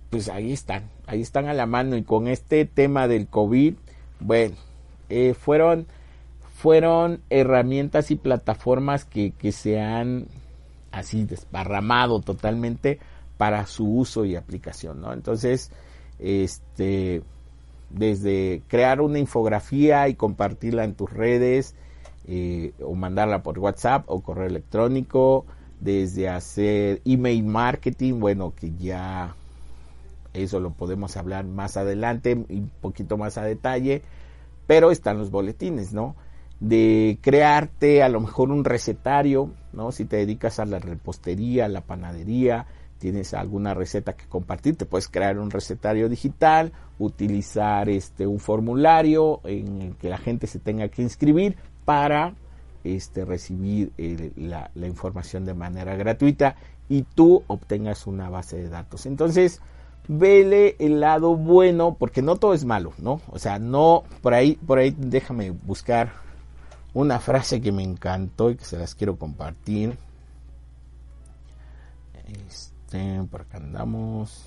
pues 0.10 0.30
ahí 0.30 0.54
están, 0.54 0.90
ahí 1.08 1.22
están 1.22 1.48
a 1.48 1.54
la 1.54 1.66
mano 1.66 1.98
y 1.98 2.04
con 2.04 2.28
este 2.28 2.66
tema 2.66 3.08
del 3.08 3.28
COVID 3.28 3.74
bueno, 4.20 4.56
eh, 5.10 5.34
fueron, 5.34 5.88
fueron 6.56 7.22
herramientas 7.30 8.12
y 8.12 8.16
plataformas 8.16 9.06
que 9.06 9.52
se 9.52 9.80
han 9.80 10.28
así 10.92 11.26
desparramado 11.26 12.22
totalmente 12.22 13.00
para 13.38 13.66
su 13.66 13.88
uso 13.88 14.26
y 14.26 14.36
aplicación, 14.36 15.02
¿no? 15.02 15.14
Entonces, 15.14 15.72
este, 16.20 17.22
desde 17.90 18.62
crear 18.68 19.02
una 19.02 19.20
infografía 19.20 20.08
y 20.08 20.16
compartirla 20.16 20.84
en 20.84 20.96
tus 20.96 21.12
redes, 21.12 21.76
eh, 22.28 22.74
o 22.82 22.96
mandarla 22.96 23.44
por 23.44 23.60
WhatsApp 23.60 24.06
o 24.08 24.22
correo 24.22 24.48
electrónico, 24.48 25.46
desde 25.80 26.30
hacer 26.30 27.02
email 27.06 27.44
marketing, 27.44 28.20
bueno, 28.20 28.54
que 28.56 28.72
ya 28.80 29.36
eso 30.34 30.60
lo 30.60 30.72
podemos 30.72 31.18
hablar 31.18 31.46
más 31.46 31.78
adelante, 31.78 32.34
un 32.34 32.72
poquito 32.82 33.18
más 33.18 33.38
a 33.38 33.44
detalle, 33.44 34.02
pero 34.68 34.92
están 34.92 35.18
los 35.18 35.32
boletines, 35.32 35.94
¿no? 35.94 36.16
De 36.60 37.20
crearte 37.22 38.02
a 38.02 38.10
lo 38.10 38.22
mejor 38.22 38.50
un 38.52 38.64
recetario, 38.64 39.52
¿no? 39.74 39.92
Si 39.92 40.06
te 40.06 40.18
dedicas 40.18 40.60
a 40.60 40.66
la 40.66 40.80
repostería, 40.80 41.66
a 41.66 41.70
la 41.70 41.82
panadería, 41.82 42.66
tienes 42.98 43.34
alguna 43.34 43.74
receta 43.74 44.14
que 44.14 44.26
compartir, 44.26 44.76
te 44.76 44.86
puedes 44.86 45.08
crear 45.08 45.38
un 45.40 45.52
recetario 45.52 46.10
digital, 46.10 46.72
utilizar 46.98 47.90
este 47.90 48.26
un 48.26 48.40
formulario 48.40 49.42
en 49.44 49.82
el 49.82 49.96
que 49.96 50.10
la 50.10 50.18
gente 50.18 50.48
se 50.48 50.60
tenga 50.60 50.88
que 50.88 51.02
inscribir 51.02 51.58
para 51.84 52.34
este, 52.84 53.26
recibir 53.26 53.92
la, 54.38 54.72
la 54.74 54.88
información 54.88 55.46
de 55.46 55.54
manera 55.54 55.96
gratuita 55.96 56.56
y 56.88 57.04
tú 57.04 57.44
obtengas 57.48 58.08
una 58.08 58.30
base 58.30 58.58
de 58.58 58.70
datos. 58.70 59.06
Entonces, 59.06 59.62
vele 60.08 60.76
el 60.80 61.00
lado 61.00 61.36
bueno, 61.36 61.96
porque 61.98 62.22
no 62.22 62.36
todo 62.36 62.54
es 62.54 62.66
malo, 62.66 62.94
¿no? 63.00 63.22
O 63.32 63.40
sea, 63.40 63.60
no, 63.60 64.04
por 64.22 64.34
ahí, 64.34 64.56
por 64.56 64.78
ahí 64.78 64.96
déjame 64.98 65.52
buscar 65.52 66.14
una 66.94 67.20
frase 67.20 67.62
que 67.62 67.72
me 67.72 67.84
encantó 67.84 68.52
y 68.52 68.56
que 68.56 68.66
se 68.66 68.78
las 68.78 68.96
quiero 68.96 69.18
compartir. 69.18 69.98
Este, 72.48 72.75
por 73.30 73.42
acá 73.42 73.58
andamos. 73.58 74.46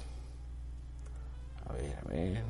A 1.69 1.73
ver, 1.73 1.99
a 2.05 2.09
ver. 2.09 2.43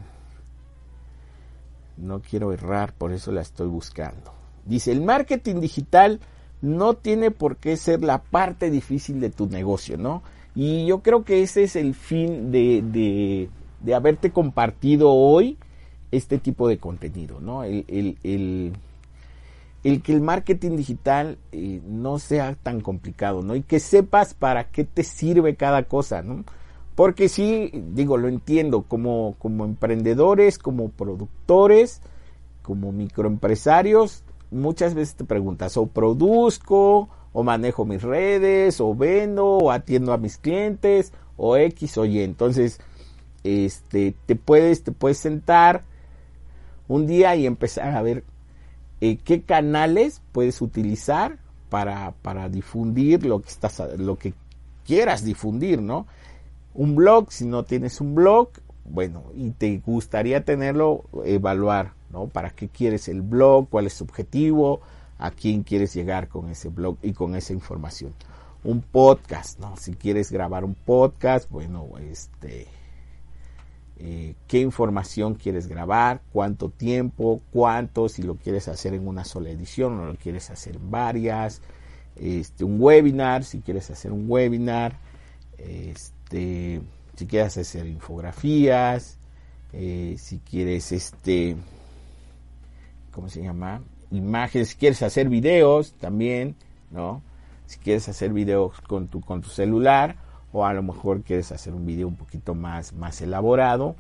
No 1.97 2.21
quiero 2.21 2.53
errar, 2.53 2.93
por 2.93 3.13
eso 3.13 3.33
la 3.33 3.41
estoy 3.41 3.69
buscando. 3.69 4.33
Dice, 4.65 4.93
el 4.93 5.01
marketing 5.01 5.61
digital 5.61 6.21
no 6.61 6.95
tiene 6.95 7.31
por 7.31 7.57
qué 7.57 7.77
ser 7.77 8.03
la 8.03 8.19
parte 8.19 8.71
difícil 8.71 9.21
de 9.21 9.31
tu 9.31 9.47
negocio, 9.47 9.97
¿no? 9.97 10.23
Y 10.55 10.87
yo 10.87 11.01
creo 11.03 11.25
que 11.25 11.43
ese 11.43 11.65
es 11.65 11.77
el 11.77 11.95
fin 11.95 12.51
de, 12.51 13.49
de, 13.81 13.95
haberte 13.95 14.31
compartido 14.31 15.13
hoy 15.13 15.57
este 16.11 16.39
tipo 16.39 16.69
de 16.69 16.79
contenido, 16.79 17.41
¿no? 17.41 17.65
El, 17.65 17.85
el, 18.23 18.73
que 19.83 20.13
el 20.13 20.21
marketing 20.21 20.77
digital 20.77 21.39
eh, 21.53 21.81
no 21.87 22.19
sea 22.19 22.57
tan 22.63 22.81
complicado, 22.81 23.43
¿no? 23.43 23.55
Y 23.55 23.63
que 23.63 23.81
sepas 23.81 24.35
para 24.35 24.71
qué 24.71 24.85
te 24.85 25.05
sirve 25.05 25.57
cada 25.57 25.85
cosa, 25.85 26.23
¿no? 26.23 26.45
Porque 26.95 27.29
sí, 27.29 27.71
digo, 27.95 28.17
lo 28.17 28.29
entiendo, 28.29 28.83
como, 28.83 29.37
como 29.39 29.65
emprendedores, 29.65 30.59
como 30.59 30.91
productores, 30.91 32.03
como 32.63 32.91
microempresarios, 32.91 34.25
muchas 34.51 34.95
veces 34.95 35.15
te 35.15 35.25
preguntas, 35.25 35.77
o 35.77 35.87
produzco, 35.87 37.09
o 37.33 37.43
manejo 37.45 37.85
mis 37.85 38.03
redes, 38.03 38.81
o 38.81 38.95
vendo, 38.97 39.47
o 39.47 39.71
atiendo 39.71 40.13
a 40.13 40.19
mis 40.19 40.39
clientes, 40.39 41.13
o 41.37 41.57
X 41.57 41.99
o 41.99 42.05
Y. 42.05 42.21
Entonces, 42.23 42.81
este, 43.45 44.15
te 44.27 44.35
puedes, 44.35 44.83
te 44.83 44.91
puedes 44.91 45.19
sentar 45.19 45.85
un 46.89 47.07
día 47.07 47.37
y 47.37 47.47
empezar 47.47 47.95
a 47.97 48.03
ver 48.03 48.25
eh, 49.01 49.19
qué 49.19 49.43
canales 49.43 50.23
puedes 50.33 50.61
utilizar 50.61 51.39
para, 51.69 52.13
para 52.23 52.49
difundir 52.49 53.25
lo 53.25 53.41
que 53.41 53.49
estás, 53.49 53.83
lo 53.99 54.17
que 54.17 54.35
quieras 54.85 55.25
difundir, 55.25 55.81
¿no? 55.83 56.07
Un 56.75 56.95
blog, 56.95 57.33
si 57.33 57.45
no 57.45 57.65
tienes 57.65 58.01
un 58.01 58.15
blog, 58.15 58.51
bueno, 58.85 59.25
y 59.35 59.51
te 59.51 59.79
gustaría 59.85 60.45
tenerlo, 60.45 61.05
evaluar, 61.25 61.93
¿no? 62.11 62.27
¿Para 62.27 62.51
qué 62.51 62.69
quieres 62.69 63.09
el 63.09 63.23
blog? 63.23 63.69
¿Cuál 63.69 63.87
es 63.87 63.95
su 63.95 64.05
objetivo? 64.05 64.81
a 65.19 65.31
quién 65.33 65.63
quieres 65.63 65.95
llegar 65.95 66.29
con 66.29 66.49
ese 66.49 66.69
blog 66.69 66.97
y 67.03 67.13
con 67.13 67.35
esa 67.35 67.53
información. 67.53 68.15
Un 68.65 68.81
podcast, 68.81 69.59
¿no? 69.59 69.77
Si 69.77 69.95
quieres 69.95 70.33
grabar 70.33 70.65
un 70.65 70.75
podcast, 70.75 71.51
bueno, 71.51 71.87
este, 71.99 72.67
eh, 74.01 74.35
qué 74.47 74.61
información 74.61 75.35
quieres 75.35 75.67
grabar, 75.67 76.21
cuánto 76.33 76.69
tiempo, 76.69 77.41
cuánto, 77.53 78.09
si 78.09 78.23
lo 78.23 78.37
quieres 78.37 78.69
hacer 78.69 78.95
en 78.95 79.09
una 79.09 79.25
sola 79.25 79.51
edición 79.51 79.99
o 79.99 80.07
lo 80.07 80.15
quieres 80.15 80.51
hacer 80.51 80.77
en 80.77 80.91
varias, 80.91 81.61
este, 82.17 82.65
un 82.65 82.81
webinar, 82.81 83.45
si 83.45 83.61
quieres 83.61 83.91
hacer 83.91 84.13
un 84.13 84.25
webinar, 84.29 84.99
este, 85.59 86.81
si 87.17 87.27
quieres 87.27 87.59
hacer 87.59 87.87
infografías, 87.87 89.19
eh, 89.73 90.17
si 90.19 90.39
quieres, 90.39 90.93
este, 90.93 91.57
¿cómo 93.13 93.29
se 93.29 93.43
llama? 93.43 93.83
imágenes, 94.11 94.71
si 94.71 94.77
quieres 94.77 95.03
hacer 95.03 95.29
videos 95.29 95.93
también, 95.95 96.57
¿no? 96.91 97.23
Si 97.67 97.79
quieres 97.79 98.09
hacer 98.09 98.33
videos 98.33 98.81
con 98.81 99.09
tu, 99.09 99.21
con 99.21 99.43
tu 99.43 99.51
celular 99.51 100.17
o 100.53 100.65
a 100.65 100.73
lo 100.73 100.83
mejor 100.83 101.23
quieres 101.23 101.53
hacer 101.53 101.75
un 101.75 101.87
video 101.87 102.09
un 102.09 102.17
poquito 102.17 102.55
más, 102.55 102.93
más 102.93 103.21
elaborado, 103.21 103.95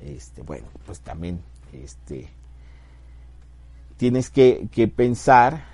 este, 0.00 0.42
bueno, 0.42 0.66
pues 0.86 1.00
también 1.00 1.40
este, 1.72 2.28
tienes 3.96 4.30
que, 4.30 4.68
que 4.72 4.88
pensar 4.88 5.64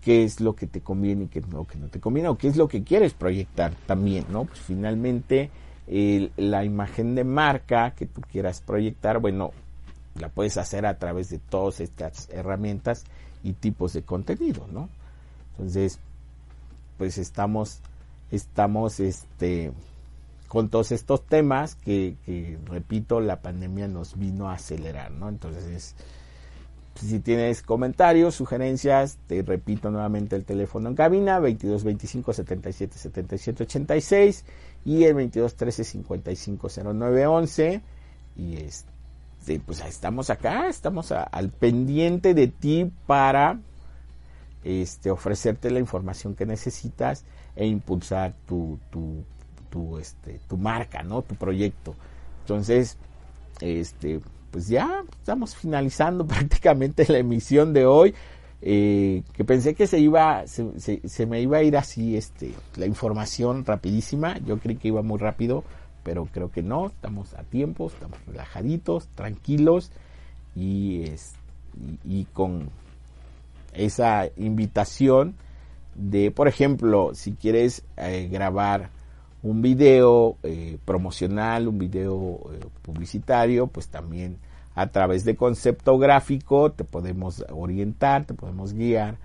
qué 0.00 0.22
es 0.22 0.40
lo 0.40 0.54
que 0.54 0.66
te 0.66 0.80
conviene 0.80 1.24
y 1.24 1.26
qué 1.26 1.40
es 1.40 1.48
lo 1.48 1.66
que 1.66 1.78
no 1.78 1.88
te 1.88 1.98
conviene, 1.98 2.28
o 2.28 2.38
qué 2.38 2.48
es 2.48 2.56
lo 2.56 2.68
que 2.68 2.84
quieres 2.84 3.12
proyectar 3.12 3.74
también, 3.86 4.24
¿no? 4.30 4.44
Pues 4.44 4.60
finalmente 4.60 5.50
la 5.88 6.64
imagen 6.64 7.14
de 7.14 7.24
marca 7.24 7.92
que 7.92 8.06
tú 8.06 8.20
quieras 8.20 8.60
proyectar, 8.60 9.18
bueno, 9.20 9.52
la 10.14 10.28
puedes 10.28 10.56
hacer 10.56 10.86
a 10.86 10.98
través 10.98 11.30
de 11.30 11.38
todas 11.38 11.80
estas 11.80 12.28
herramientas 12.30 13.04
y 13.42 13.52
tipos 13.52 13.92
de 13.92 14.02
contenido, 14.02 14.66
¿no? 14.72 14.88
Entonces, 15.52 15.98
pues 16.98 17.18
estamos, 17.18 17.80
estamos, 18.30 19.00
este, 19.00 19.72
con 20.48 20.68
todos 20.68 20.92
estos 20.92 21.24
temas 21.26 21.74
que, 21.74 22.16
repito, 22.66 23.20
la 23.20 23.40
pandemia 23.40 23.88
nos 23.88 24.18
vino 24.18 24.48
a 24.48 24.54
acelerar, 24.54 25.10
¿no? 25.10 25.28
Entonces, 25.28 25.94
si 26.94 27.20
tienes 27.20 27.62
comentarios, 27.62 28.34
sugerencias, 28.34 29.18
te 29.26 29.42
repito 29.42 29.90
nuevamente 29.90 30.36
el 30.36 30.44
teléfono 30.44 30.88
en 30.88 30.94
cabina, 30.94 31.38
22 31.40 31.84
25 31.84 32.32
77 32.32 32.98
77 32.98 33.62
86 33.64 34.44
y 34.84 35.04
el 35.04 35.14
22 35.14 35.54
13 35.56 35.84
55 35.84 36.68
09 36.94 37.26
11 37.26 37.82
y 38.36 38.56
este, 38.56 39.60
pues 39.60 39.80
estamos 39.84 40.30
acá, 40.30 40.68
estamos 40.68 41.12
al 41.12 41.50
pendiente 41.50 42.34
de 42.34 42.48
ti 42.48 42.90
para 43.06 43.58
este, 44.64 45.10
ofrecerte 45.10 45.70
la 45.70 45.80
información 45.80 46.34
que 46.34 46.46
necesitas 46.46 47.24
e 47.56 47.66
impulsar 47.66 48.34
tu, 48.46 48.78
tu, 48.90 49.24
tu, 49.70 49.98
este, 49.98 50.40
tu 50.46 50.56
marca, 50.56 51.02
¿no? 51.02 51.22
Tu 51.22 51.34
proyecto. 51.34 51.94
Entonces, 52.42 52.98
este, 53.60 54.20
pues 54.50 54.68
ya 54.68 55.02
estamos 55.10 55.56
finalizando 55.56 56.26
prácticamente 56.28 57.06
la 57.08 57.18
emisión 57.18 57.72
de 57.72 57.86
hoy. 57.86 58.14
Eh, 58.62 59.22
que 59.34 59.44
pensé 59.44 59.74
que 59.74 59.86
se 59.86 59.98
iba, 59.98 60.44
se, 60.46 61.26
me 61.26 61.40
iba 61.42 61.58
a 61.58 61.62
ir 61.62 61.76
así, 61.76 62.16
este, 62.16 62.52
la 62.76 62.86
información 62.86 63.64
rapidísima. 63.64 64.38
Yo 64.38 64.58
creí 64.58 64.76
que 64.76 64.88
iba 64.88 65.02
muy 65.02 65.18
rápido, 65.18 65.64
pero 66.02 66.26
creo 66.26 66.50
que 66.50 66.62
no. 66.62 66.86
Estamos 66.86 67.34
a 67.34 67.42
tiempo, 67.42 67.88
estamos 67.88 68.18
relajaditos, 68.26 69.08
tranquilos 69.08 69.92
y, 70.54 71.02
es, 71.02 71.34
y 72.04 72.24
con 72.26 72.70
esa 73.74 74.28
invitación 74.36 75.34
de, 75.96 76.30
por 76.30 76.48
ejemplo, 76.48 77.12
si 77.14 77.32
quieres 77.32 77.82
eh, 77.96 78.28
grabar 78.30 78.90
un 79.42 79.62
video 79.62 80.36
eh, 80.42 80.78
promocional, 80.84 81.68
un 81.68 81.78
video 81.78 82.40
eh, 82.52 82.60
publicitario, 82.82 83.66
pues 83.66 83.88
también 83.88 84.38
a 84.74 84.88
través 84.88 85.24
de 85.24 85.36
concepto 85.36 85.98
gráfico 85.98 86.72
te 86.72 86.84
podemos 86.84 87.44
orientar, 87.50 88.24
te 88.26 88.34
podemos 88.34 88.74
guiar 88.74 89.18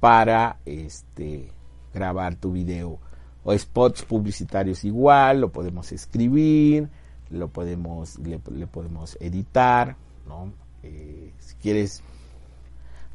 para 0.00 0.58
este 0.64 1.50
grabar 1.94 2.34
tu 2.34 2.52
video 2.52 2.98
o 3.44 3.56
spots 3.56 4.02
publicitarios 4.02 4.84
igual, 4.84 5.40
lo 5.40 5.52
podemos 5.52 5.92
escribir, 5.92 6.88
lo 7.30 7.48
podemos 7.48 8.18
le, 8.18 8.38
podemos 8.66 9.16
editar, 9.20 9.96
¿no? 10.26 10.52
si 10.82 11.54
quieres 11.56 12.02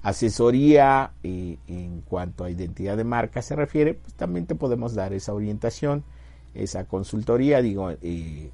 asesoría 0.01 1.11
eh, 1.23 1.57
en 1.67 2.01
cuanto 2.01 2.43
a 2.43 2.49
identidad 2.49 2.97
de 2.97 3.03
marca 3.03 3.41
se 3.41 3.55
refiere, 3.55 3.93
pues 3.93 4.13
también 4.13 4.45
te 4.45 4.55
podemos 4.55 4.95
dar 4.95 5.13
esa 5.13 5.33
orientación, 5.33 6.03
esa 6.53 6.85
consultoría, 6.85 7.61
digo, 7.61 7.91
eh, 8.01 8.51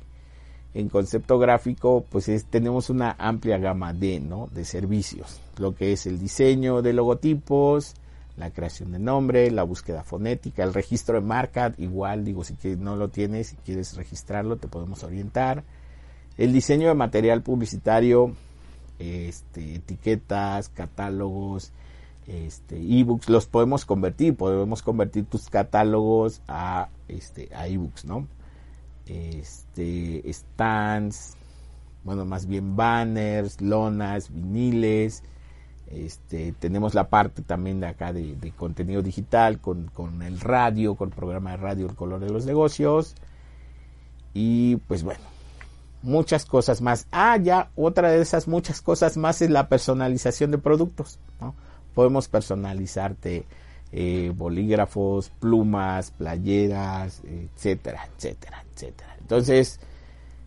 en 0.74 0.90
concepto 0.90 1.40
gráfico, 1.40 2.06
pues 2.10 2.30
tenemos 2.50 2.90
una 2.90 3.16
amplia 3.18 3.58
gama 3.58 3.94
de, 3.94 4.20
¿no? 4.20 4.48
de 4.54 4.66
servicios, 4.66 5.40
lo 5.58 5.74
que 5.74 5.94
es 5.94 6.06
el 6.06 6.20
diseño 6.20 6.82
de 6.82 6.94
logotipos, 6.94 7.96
la 8.36 8.52
creación 8.52 8.92
de 8.92 9.00
nombre, 9.00 9.50
la 9.50 9.64
búsqueda 9.64 10.04
fonética, 10.04 10.64
el 10.64 10.74
registro 10.74 11.20
de 11.20 11.26
marca, 11.26 11.74
igual 11.78 12.24
digo, 12.24 12.44
si 12.44 12.56
no 12.78 12.96
lo 12.96 13.10
tienes, 13.10 13.48
si 13.48 13.56
quieres 13.58 13.96
registrarlo, 13.96 14.58
te 14.58 14.68
podemos 14.68 15.04
orientar. 15.04 15.64
El 16.38 16.54
diseño 16.54 16.88
de 16.90 16.94
material 16.94 17.42
publicitario, 17.42 18.36
este, 19.00 19.76
etiquetas, 19.76 20.70
catálogos, 20.70 21.72
este, 22.28 22.78
ebooks, 22.78 23.30
los 23.30 23.48
podemos 23.48 23.86
convertir, 23.86 24.36
podemos 24.36 24.82
convertir 24.82 25.26
tus 25.26 25.50
catálogos 25.50 26.42
a, 26.48 26.90
este, 27.08 27.50
a 27.56 27.68
ebooks, 27.68 28.06
¿no? 28.06 28.28
Este, 29.06 30.22
stands, 30.32 31.38
bueno, 32.04 32.26
más 32.26 32.46
bien 32.46 32.76
banners, 32.76 33.62
lonas, 33.62 34.34
viniles, 34.34 35.24
este, 35.90 36.52
tenemos 36.52 36.94
la 36.94 37.10
parte 37.10 37.42
también 37.42 37.80
de 37.80 37.88
acá 37.88 38.12
de, 38.12 38.36
de 38.36 38.52
contenido 38.52 39.02
digital 39.02 39.60
con, 39.60 39.90
con, 39.94 40.22
el 40.22 40.40
radio, 40.40 40.96
con 40.96 41.10
el 41.10 41.16
programa 41.16 41.52
de 41.52 41.58
radio 41.58 41.86
El 41.88 41.96
Color 41.96 42.20
de 42.20 42.30
los 42.30 42.46
Negocios. 42.46 43.16
Y 44.34 44.76
pues 44.88 45.04
bueno, 45.04 45.22
muchas 46.02 46.46
cosas 46.46 46.82
más. 46.82 47.08
Ah, 47.12 47.38
ya, 47.38 47.72
otra 47.76 48.12
de 48.12 48.22
esas 48.22 48.48
muchas 48.48 48.82
cosas 48.82 49.18
más 49.18 49.42
es 49.42 49.50
la 49.50 49.70
personalización 49.70 50.52
de 50.52 50.58
productos. 50.58 51.20
Podemos 51.94 52.28
personalizarte 52.28 53.46
eh, 53.92 54.32
bolígrafos, 54.36 55.30
plumas, 55.30 56.12
playeras, 56.12 57.22
etcétera, 57.24 58.08
etcétera, 58.16 58.64
etcétera. 58.74 59.16
Entonces, 59.20 59.80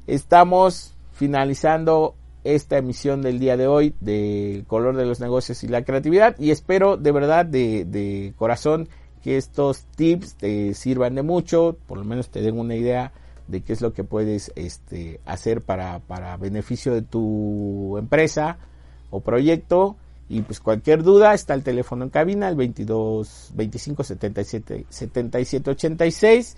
estamos 0.07 0.95
finalizando 1.13 2.15
esta 2.45 2.79
emisión 2.79 3.23
del 3.23 3.39
día 3.39 3.57
de 3.57 3.67
hoy 3.67 3.95
del 4.01 4.65
color 4.67 4.97
de 4.97 5.05
los 5.05 5.21
negocios 5.21 5.63
y 5.63 5.69
la 5.69 5.85
creatividad 5.85 6.39
y 6.39 6.53
espero 6.53 6.97
de 6.97 7.13
verdad 7.13 7.45
de, 7.45 7.85
de 7.85 8.33
corazón 8.37 8.89
que 9.23 9.37
estos 9.37 9.85
tips 9.97 10.37
te 10.37 10.73
sirvan 10.73 11.15
de 11.15 11.23
mucho, 11.23 11.77
por 11.87 11.99
lo 11.99 12.05
menos 12.05 12.31
te 12.31 12.41
den 12.41 12.59
una 12.59 12.75
idea 12.75 13.13
de 13.51 13.63
qué 13.63 13.73
es 13.73 13.81
lo 13.81 13.93
que 13.93 14.05
puedes 14.05 14.53
este, 14.55 15.21
hacer 15.27 15.63
para, 15.63 15.99
para 16.01 16.37
beneficio 16.37 16.95
de 16.95 17.03
tu 17.03 17.97
empresa 17.99 18.59
o 19.11 19.21
proyecto. 19.21 19.97
Y 20.29 20.43
pues 20.43 20.61
cualquier 20.61 21.03
duda 21.03 21.35
está 21.35 21.55
el 21.55 21.65
teléfono 21.65 22.05
en 22.05 22.11
cabina, 22.11 22.49
el 22.49 22.55
22 22.55 23.51
25 23.55 24.05
77 24.05 24.87
77 24.89 25.71
86. 25.71 26.57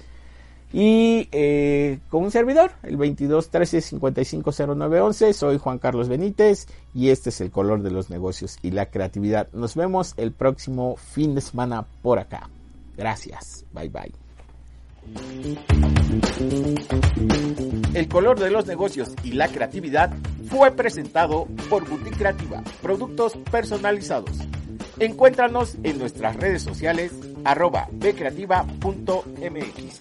Y 0.74 1.28
eh, 1.32 1.98
con 2.08 2.24
un 2.24 2.30
servidor, 2.30 2.72
el 2.82 2.96
22 2.96 3.50
13 3.50 3.80
55 3.80 4.52
09 4.74 5.00
11. 5.00 5.32
Soy 5.32 5.58
Juan 5.58 5.78
Carlos 5.78 6.08
Benítez 6.08 6.66
y 6.94 7.10
este 7.10 7.30
es 7.30 7.40
el 7.40 7.50
color 7.50 7.82
de 7.82 7.90
los 7.90 8.10
negocios 8.10 8.58
y 8.62 8.70
la 8.70 8.86
creatividad. 8.86 9.48
Nos 9.52 9.74
vemos 9.74 10.14
el 10.16 10.32
próximo 10.32 10.96
fin 10.96 11.34
de 11.34 11.40
semana 11.40 11.86
por 12.02 12.18
acá. 12.18 12.48
Gracias. 12.96 13.64
Bye 13.72 13.88
bye. 13.88 14.21
El 17.94 18.08
color 18.08 18.38
de 18.38 18.50
los 18.50 18.66
negocios 18.66 19.12
y 19.22 19.32
la 19.32 19.48
creatividad 19.48 20.14
fue 20.48 20.70
presentado 20.72 21.46
por 21.68 21.88
Boutique 21.88 22.16
Creativa, 22.16 22.62
productos 22.80 23.36
personalizados. 23.50 24.38
Encuéntranos 24.98 25.76
en 25.82 25.98
nuestras 25.98 26.36
redes 26.36 26.62
sociales 26.62 27.12
arroba 27.44 27.88
bcreativa.mx. 27.92 30.00